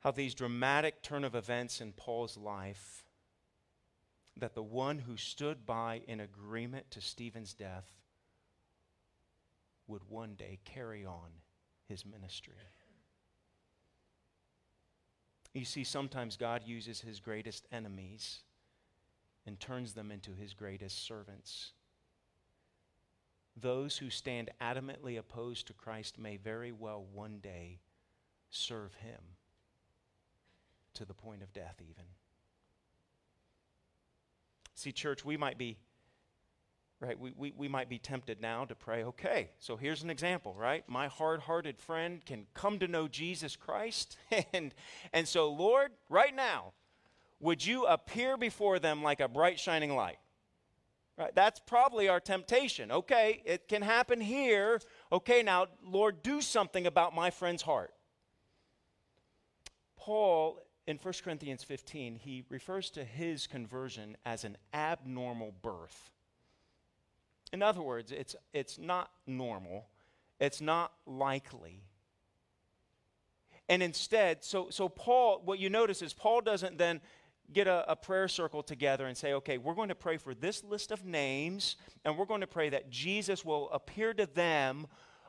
how 0.00 0.10
these 0.10 0.34
dramatic 0.34 1.02
turn 1.02 1.24
of 1.24 1.34
events 1.34 1.80
in 1.80 1.92
Paul's 1.92 2.36
life, 2.36 3.04
that 4.36 4.54
the 4.54 4.62
one 4.62 4.98
who 4.98 5.16
stood 5.16 5.66
by 5.66 6.02
in 6.06 6.20
agreement 6.20 6.90
to 6.90 7.00
Stephen's 7.00 7.54
death 7.54 7.86
would 9.86 10.02
one 10.08 10.34
day 10.34 10.58
carry 10.64 11.04
on 11.04 11.30
his 11.88 12.04
ministry. 12.06 12.54
You 15.52 15.64
see, 15.64 15.84
sometimes 15.84 16.36
God 16.36 16.62
uses 16.66 17.00
his 17.00 17.20
greatest 17.20 17.66
enemies 17.70 18.40
and 19.46 19.58
turns 19.60 19.92
them 19.92 20.10
into 20.10 20.32
his 20.32 20.52
greatest 20.52 21.06
servants. 21.06 21.72
Those 23.60 23.98
who 23.98 24.10
stand 24.10 24.50
adamantly 24.60 25.18
opposed 25.18 25.66
to 25.68 25.72
Christ 25.72 26.18
may 26.18 26.36
very 26.36 26.72
well 26.72 27.04
one 27.12 27.38
day 27.38 27.80
serve 28.50 28.94
him 28.94 29.20
to 30.94 31.04
the 31.04 31.14
point 31.14 31.42
of 31.42 31.52
death, 31.52 31.76
even. 31.80 32.04
See, 34.74 34.92
church, 34.92 35.24
we 35.24 35.36
might 35.36 35.58
be 35.58 35.78
right? 37.00 37.18
We, 37.18 37.32
we, 37.36 37.52
we 37.56 37.68
might 37.68 37.88
be 37.88 37.98
tempted 37.98 38.40
now 38.40 38.64
to 38.64 38.74
pray, 38.74 39.04
okay, 39.04 39.50
so 39.58 39.76
here's 39.76 40.02
an 40.02 40.10
example, 40.10 40.54
right? 40.56 40.84
My 40.88 41.08
hard 41.08 41.40
hearted 41.40 41.78
friend 41.78 42.24
can 42.24 42.46
come 42.54 42.78
to 42.78 42.88
know 42.88 43.08
Jesus 43.08 43.56
Christ. 43.56 44.16
And, 44.52 44.74
and 45.12 45.26
so, 45.28 45.50
Lord, 45.50 45.90
right 46.08 46.34
now, 46.34 46.72
would 47.40 47.64
you 47.64 47.86
appear 47.86 48.36
before 48.36 48.78
them 48.78 49.02
like 49.02 49.20
a 49.20 49.28
bright 49.28 49.58
shining 49.58 49.94
light? 49.94 50.18
Right? 51.16 51.34
That's 51.34 51.60
probably 51.60 52.08
our 52.08 52.18
temptation. 52.18 52.90
Okay, 52.90 53.42
it 53.44 53.68
can 53.68 53.82
happen 53.82 54.20
here. 54.20 54.80
Okay, 55.12 55.42
now, 55.42 55.66
Lord, 55.84 56.22
do 56.22 56.40
something 56.40 56.86
about 56.86 57.14
my 57.14 57.30
friend's 57.30 57.62
heart. 57.62 57.92
Paul, 59.96 60.58
in 60.86 60.98
1 60.98 61.14
Corinthians 61.22 61.62
15, 61.62 62.16
he 62.16 62.44
refers 62.48 62.90
to 62.90 63.04
his 63.04 63.46
conversion 63.46 64.16
as 64.26 64.44
an 64.44 64.56
abnormal 64.72 65.54
birth. 65.62 66.10
In 67.52 67.62
other 67.62 67.80
words, 67.80 68.10
it's, 68.10 68.34
it's 68.52 68.78
not 68.78 69.10
normal, 69.26 69.86
it's 70.40 70.60
not 70.60 70.92
likely. 71.06 71.84
And 73.68 73.82
instead, 73.82 74.44
so, 74.44 74.68
so 74.70 74.88
Paul, 74.88 75.40
what 75.44 75.58
you 75.58 75.70
notice 75.70 76.02
is 76.02 76.12
Paul 76.12 76.40
doesn't 76.40 76.76
then 76.76 77.00
get 77.52 77.66
a, 77.66 77.90
a, 77.90 77.96
prayer 77.96 78.28
circle 78.28 78.62
together 78.62 79.06
and 79.06 79.16
say, 79.16 79.34
okay, 79.34 79.58
we're 79.58 79.74
going 79.74 79.88
to 79.88 79.94
pray 79.94 80.16
for 80.16 80.34
this 80.34 80.64
list 80.64 80.90
of 80.90 81.04
names, 81.04 81.76
and 82.04 82.16
we're 82.16 82.24
going 82.24 82.40
to 82.40 82.46
pray 82.46 82.70
that 82.70 82.90
Jesus 82.90 83.44
will 83.44 83.70
appear 83.70 84.14
to 84.14 84.26
them 84.26 84.86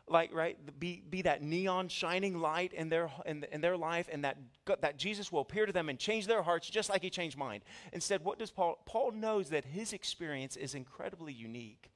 like 0.07 0.31
right 0.35 0.57
be, 0.79 1.01
be 1.09 1.23
that 1.23 1.41
neon 1.41 1.87
shining 1.87 2.39
light 2.39 2.73
in 2.73 2.89
their 2.89 3.09
in, 3.25 3.43
in 3.51 3.59
their 3.59 3.75
life 3.75 4.07
and 4.11 4.23
that 4.23 4.37
that 4.79 4.97
jesus 4.99 5.31
will 5.31 5.39
appear 5.39 5.65
to 5.65 5.73
them 5.73 5.89
and 5.89 5.97
change 5.97 6.27
their 6.27 6.43
hearts 6.43 6.69
just 6.69 6.91
like 6.91 7.01
he 7.01 7.09
changed 7.09 7.35
mine. 7.35 7.63
Instead 7.91 8.23
what 8.23 8.37
does 8.37 8.51
paul 8.51 8.77
paul 8.85 9.11
knows 9.11 9.49
that 9.49 9.65
his 9.65 9.93
experience 9.93 10.55
is 10.55 10.75
incredibly 10.75 11.33
unique. 11.33 11.89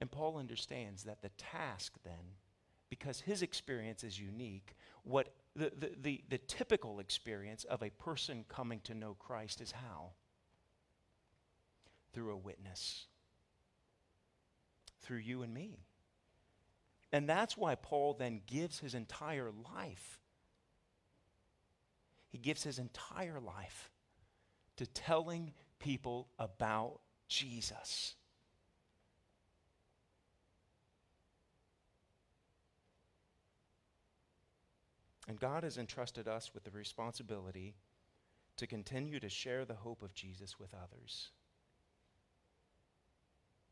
And 0.00 0.10
Paul 0.10 0.36
understands 0.36 1.04
that 1.04 1.22
the 1.22 1.30
task 1.30 1.94
then, 2.04 2.36
because 2.90 3.20
his 3.20 3.42
experience 3.42 4.04
is 4.04 4.18
unique, 4.18 4.76
what 5.02 5.34
the, 5.58 5.72
the, 5.76 5.90
the, 6.00 6.20
the, 6.28 6.38
typical 6.38 7.00
experience 7.00 7.64
of 7.64 7.82
a 7.82 7.90
person 7.90 8.44
coming 8.48 8.80
to 8.84 8.94
know 8.94 9.14
Christ 9.18 9.60
is 9.60 9.72
how? 9.72 10.12
Through 12.12 12.32
a 12.32 12.36
witness. 12.36 13.06
Through 15.02 15.18
you 15.18 15.42
and 15.42 15.52
me. 15.52 15.80
And 17.12 17.28
that's 17.28 17.56
why 17.56 17.74
Paul 17.74 18.14
then 18.14 18.40
gives 18.46 18.78
his 18.78 18.94
entire 18.94 19.50
life. 19.74 20.20
He 22.28 22.38
gives 22.38 22.62
his 22.62 22.78
entire 22.78 23.40
life 23.40 23.90
to 24.76 24.86
telling 24.86 25.52
people 25.78 26.28
about 26.38 27.00
Jesus. 27.26 28.14
And 35.28 35.38
God 35.38 35.62
has 35.62 35.76
entrusted 35.76 36.26
us 36.26 36.52
with 36.54 36.64
the 36.64 36.70
responsibility 36.70 37.74
to 38.56 38.66
continue 38.66 39.20
to 39.20 39.28
share 39.28 39.66
the 39.66 39.74
hope 39.74 40.02
of 40.02 40.14
Jesus 40.14 40.58
with 40.58 40.74
others, 40.74 41.28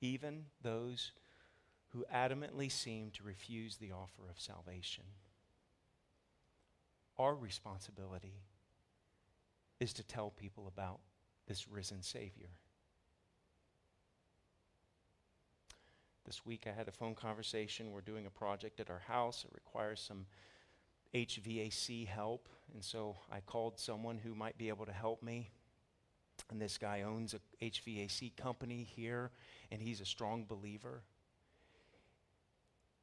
even 0.02 0.44
those 0.62 1.12
who 1.88 2.04
adamantly 2.12 2.70
seem 2.70 3.11
to 3.12 3.24
refuse 3.24 3.76
the 3.76 3.90
offer 3.90 4.28
of 4.30 4.38
salvation. 4.38 5.04
Our 7.18 7.34
responsibility 7.34 8.34
is 9.80 9.94
to 9.94 10.04
tell 10.04 10.30
people 10.30 10.68
about 10.68 11.00
this 11.48 11.66
risen 11.66 12.02
Savior. 12.02 12.50
This 16.26 16.44
week 16.44 16.66
I 16.66 16.76
had 16.76 16.88
a 16.88 16.92
phone 16.92 17.14
conversation. 17.14 17.92
We're 17.92 18.02
doing 18.02 18.26
a 18.26 18.30
project 18.30 18.78
at 18.78 18.90
our 18.90 19.02
house. 19.07 19.44
It 19.48 19.54
requires 19.54 20.00
some 20.00 20.26
HVAC 21.14 22.07
help. 22.07 22.48
And 22.74 22.84
so 22.84 23.16
I 23.30 23.40
called 23.40 23.78
someone 23.78 24.18
who 24.18 24.34
might 24.34 24.59
be 24.59 24.68
able 24.68 24.86
to 24.86 24.92
help 24.92 25.22
me. 25.22 25.50
And 26.50 26.61
this 26.61 26.78
guy 26.78 27.02
owns 27.02 27.34
a 27.34 27.64
HVAC 27.64 28.36
company 28.36 28.86
here, 28.94 29.30
and 29.72 29.82
he's 29.82 30.00
a 30.00 30.04
strong 30.04 30.44
believer. 30.44 31.02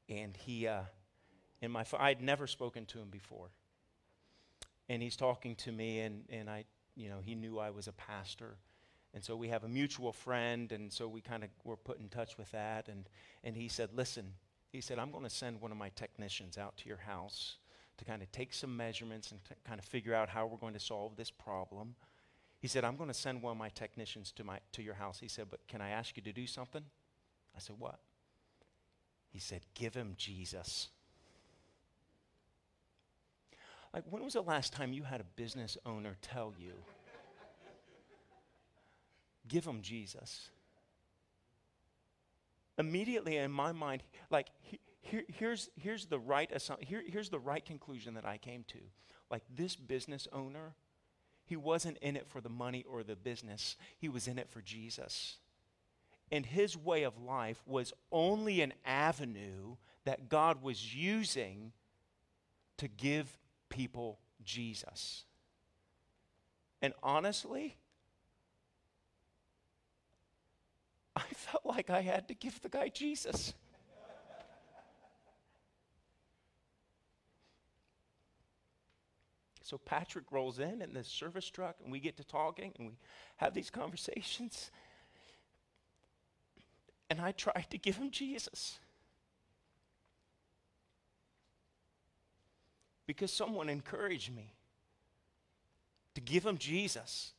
And 0.08 0.38
he, 0.38 0.68
uh, 0.68 0.84
in 1.62 1.72
my, 1.72 1.86
I'd 2.00 2.22
never 2.22 2.48
spoken 2.48 2.86
to 2.88 3.00
him 3.00 3.10
before. 3.10 3.50
And 4.88 5.02
he's 5.02 5.16
talking 5.16 5.56
to 5.58 5.72
me, 5.72 6.02
and, 6.02 6.24
and 6.30 6.50
I, 6.50 6.66
you 6.96 7.10
know, 7.10 7.20
he 7.22 7.36
knew 7.36 7.58
I 7.58 7.72
was 7.72 7.88
a 7.88 7.94
pastor. 7.94 8.58
And 9.14 9.24
so 9.24 9.36
we 9.36 9.50
have 9.50 9.64
a 9.64 9.68
mutual 9.68 10.14
friend, 10.14 10.72
and 10.72 10.92
so 10.92 11.08
we 11.08 11.22
kind 11.22 11.44
of 11.44 11.50
were 11.64 11.78
put 11.78 12.00
in 12.00 12.10
touch 12.10 12.38
with 12.38 12.52
that. 12.52 12.88
And, 12.88 13.10
and 13.44 13.56
he 13.56 13.68
said, 13.68 13.90
Listen, 13.94 14.34
he 14.72 14.82
said, 14.82 15.00
I'm 15.00 15.12
going 15.12 15.24
to 15.24 15.30
send 15.30 15.62
one 15.62 15.72
of 15.72 15.78
my 15.78 15.90
technicians 15.90 16.58
out 16.58 16.78
to 16.78 16.88
your 16.88 16.98
house 16.98 17.58
to 17.98 18.06
kind 18.06 18.22
of 18.22 18.32
take 18.32 18.54
some 18.54 18.76
measurements 18.76 19.32
and 19.32 19.44
to 19.46 19.54
kind 19.66 19.80
of 19.80 19.86
figure 19.86 20.14
out 20.14 20.30
how 20.30 20.46
we're 20.46 20.58
going 20.58 20.74
to 20.74 20.80
solve 20.80 21.16
this 21.16 21.30
problem. 21.30 21.96
He 22.60 22.68
said, 22.68 22.84
I'm 22.84 22.96
going 22.96 23.10
to 23.10 23.14
send 23.14 23.42
one 23.42 23.52
of 23.52 23.58
my 23.58 23.70
technicians 23.70 24.32
to, 24.34 24.44
my, 24.44 24.60
to 24.72 24.82
your 24.82 24.94
house. 24.94 25.20
He 25.20 25.28
said, 25.28 25.48
But 25.50 25.68
can 25.68 25.82
I 25.82 25.90
ask 25.90 26.16
you 26.16 26.24
to 26.24 26.32
do 26.32 26.48
something? 26.48 26.84
I 27.56 27.60
said, 27.60 27.76
What? 27.78 28.00
He 29.30 29.40
said, 29.40 29.62
Give 29.74 29.94
him 29.94 30.14
Jesus. 30.18 30.90
Like, 33.94 34.06
when 34.10 34.24
was 34.24 34.34
the 34.34 34.42
last 34.42 34.74
time 34.74 34.92
you 34.92 35.04
had 35.04 35.22
a 35.22 35.26
business 35.36 35.78
owner 35.86 36.16
tell 36.22 36.54
you, 36.58 36.74
Give 39.48 39.66
him 39.66 39.82
Jesus? 39.82 40.50
Immediately 42.78 43.38
in 43.38 43.52
my 43.52 43.72
mind, 43.72 44.04
like, 44.32 44.48
here, 45.04 45.24
here's, 45.28 45.70
here's, 45.76 46.06
the 46.06 46.18
right 46.18 46.50
assu- 46.52 46.82
here, 46.82 47.04
here's 47.06 47.30
the 47.30 47.40
right 47.40 47.64
conclusion 47.64 48.14
that 48.14 48.26
I 48.26 48.38
came 48.38 48.64
to. 48.70 48.80
Like 49.30 49.44
this 49.54 49.76
business 49.76 50.28
owner, 50.32 50.74
he 51.46 51.58
wasn't 51.58 51.98
in 51.98 52.16
it 52.16 52.26
for 52.28 52.40
the 52.40 52.50
money 52.50 52.86
or 52.90 53.04
the 53.04 53.16
business, 53.16 53.76
he 54.00 54.10
was 54.10 54.28
in 54.28 54.40
it 54.40 54.50
for 54.50 54.62
Jesus. 54.62 55.38
And 56.32 56.46
his 56.46 56.78
way 56.78 57.04
of 57.04 57.22
life 57.22 57.62
was 57.68 57.94
only 58.12 58.62
an 58.62 58.74
avenue 58.86 59.76
that 60.06 60.30
God 60.30 60.64
was 60.64 60.96
using 60.96 61.74
to 62.78 62.88
give 62.88 63.38
people 63.70 64.20
Jesus. 64.44 65.26
And 66.82 66.94
honestly, 67.04 67.78
I 71.16 71.26
felt 71.34 71.66
like 71.66 71.90
I 71.90 72.02
had 72.02 72.30
to 72.30 72.34
give 72.34 72.62
the 72.62 72.70
guy 72.70 72.88
Jesus. 72.88 73.54
So 79.74 79.80
Patrick 79.80 80.26
rolls 80.32 80.60
in 80.60 80.84
in 80.84 80.94
this 80.94 81.08
service 81.08 81.50
truck, 81.50 81.78
and 81.82 81.92
we 81.92 82.00
get 82.00 82.16
to 82.18 82.24
talking, 82.24 82.74
and 82.78 82.90
we 82.90 82.94
have 83.38 83.56
these 83.56 83.72
conversations. 83.72 84.70
And 87.10 87.20
I 87.20 87.32
tried 87.32 87.66
to 87.72 87.80
give 87.80 87.96
him 87.96 88.12
Jesus. 88.12 88.78
Because 93.08 93.34
someone 93.34 93.68
encouraged 93.68 94.32
me 94.36 94.54
to 96.14 96.22
give 96.22 96.46
him 96.46 96.60
Jesus. 96.60 97.34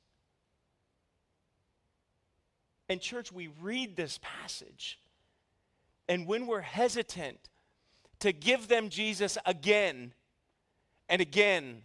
And, 2.89 3.01
church, 3.01 3.31
we 3.31 3.49
read 3.63 3.95
this 3.95 4.19
passage, 4.21 4.99
and 6.09 6.27
when 6.27 6.49
we're 6.49 6.63
hesitant 6.63 7.39
to 8.19 8.33
give 8.33 8.67
them 8.67 8.89
Jesus 8.89 9.39
again 9.47 10.15
and 11.09 11.23
again 11.23 11.83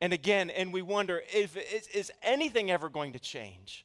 and 0.00 0.12
again, 0.12 0.50
and 0.50 0.72
we 0.72 0.82
wonder 0.82 1.22
if 1.32 1.56
is, 1.56 1.86
is 1.88 2.12
anything 2.22 2.70
ever 2.70 2.88
going 2.88 3.12
to 3.12 3.18
change? 3.18 3.84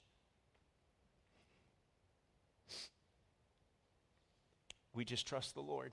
we 4.95 5.05
just 5.05 5.27
trust 5.27 5.53
the 5.53 5.61
Lord. 5.61 5.91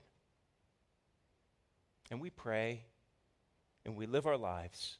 And 2.09 2.21
we 2.21 2.29
pray 2.29 2.85
and 3.85 3.95
we 3.95 4.05
live 4.05 4.25
our 4.25 4.37
lives 4.37 4.97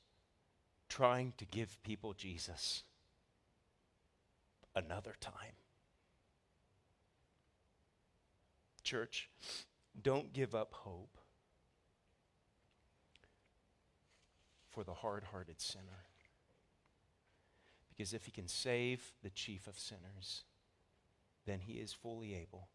trying 0.90 1.34
to 1.38 1.46
give 1.46 1.82
people 1.84 2.14
Jesus 2.14 2.84
another 4.76 5.16
time. 5.20 5.56
Church, 8.84 9.30
don't 10.02 10.34
give 10.34 10.54
up 10.54 10.74
hope 10.74 11.18
for 14.74 14.84
the 14.84 14.94
hard 14.94 15.24
hearted 15.32 15.62
sinner. 15.62 16.08
Because 17.90 18.14
if 18.14 18.26
he 18.26 18.32
can 18.32 18.48
save 18.48 19.14
the 19.22 19.30
chief 19.30 19.68
of 19.68 19.78
sinners, 19.78 20.44
then 21.46 21.60
he 21.60 21.74
is 21.74 21.94
fully 21.94 22.34
able 22.34 22.68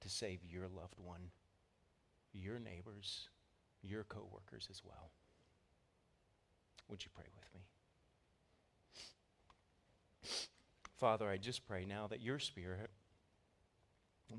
to 0.00 0.10
save 0.10 0.40
your 0.44 0.68
loved 0.68 0.98
one, 1.02 1.30
your 2.32 2.58
neighbors, 2.58 3.28
your 3.82 4.04
coworkers 4.04 4.68
as 4.70 4.82
well. 4.84 5.10
Would 6.88 7.02
you 7.04 7.10
pray 7.14 7.26
with 7.34 7.48
me? 7.54 7.60
Father, 10.98 11.28
I 11.28 11.38
just 11.38 11.66
pray 11.66 11.86
now 11.86 12.06
that 12.08 12.20
your 12.20 12.38
Spirit 12.38 12.90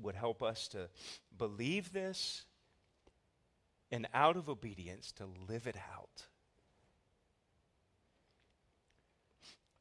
would 0.00 0.14
help 0.14 0.42
us 0.42 0.68
to 0.68 0.88
believe 1.36 1.92
this 1.92 2.44
and 3.90 4.06
out 4.14 4.36
of 4.36 4.48
obedience 4.48 5.10
to 5.12 5.26
live 5.48 5.66
it 5.66 5.76
out. 5.92 6.26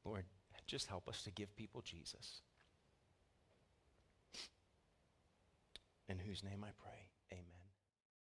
Lord, 0.04 0.26
just 0.68 0.88
help 0.88 1.08
us 1.08 1.24
to 1.24 1.32
give 1.32 1.56
people 1.56 1.82
Jesus. 1.82 2.42
In 6.10 6.20
whose 6.20 6.44
name 6.44 6.64
I 6.64 6.72
pray. 6.82 7.11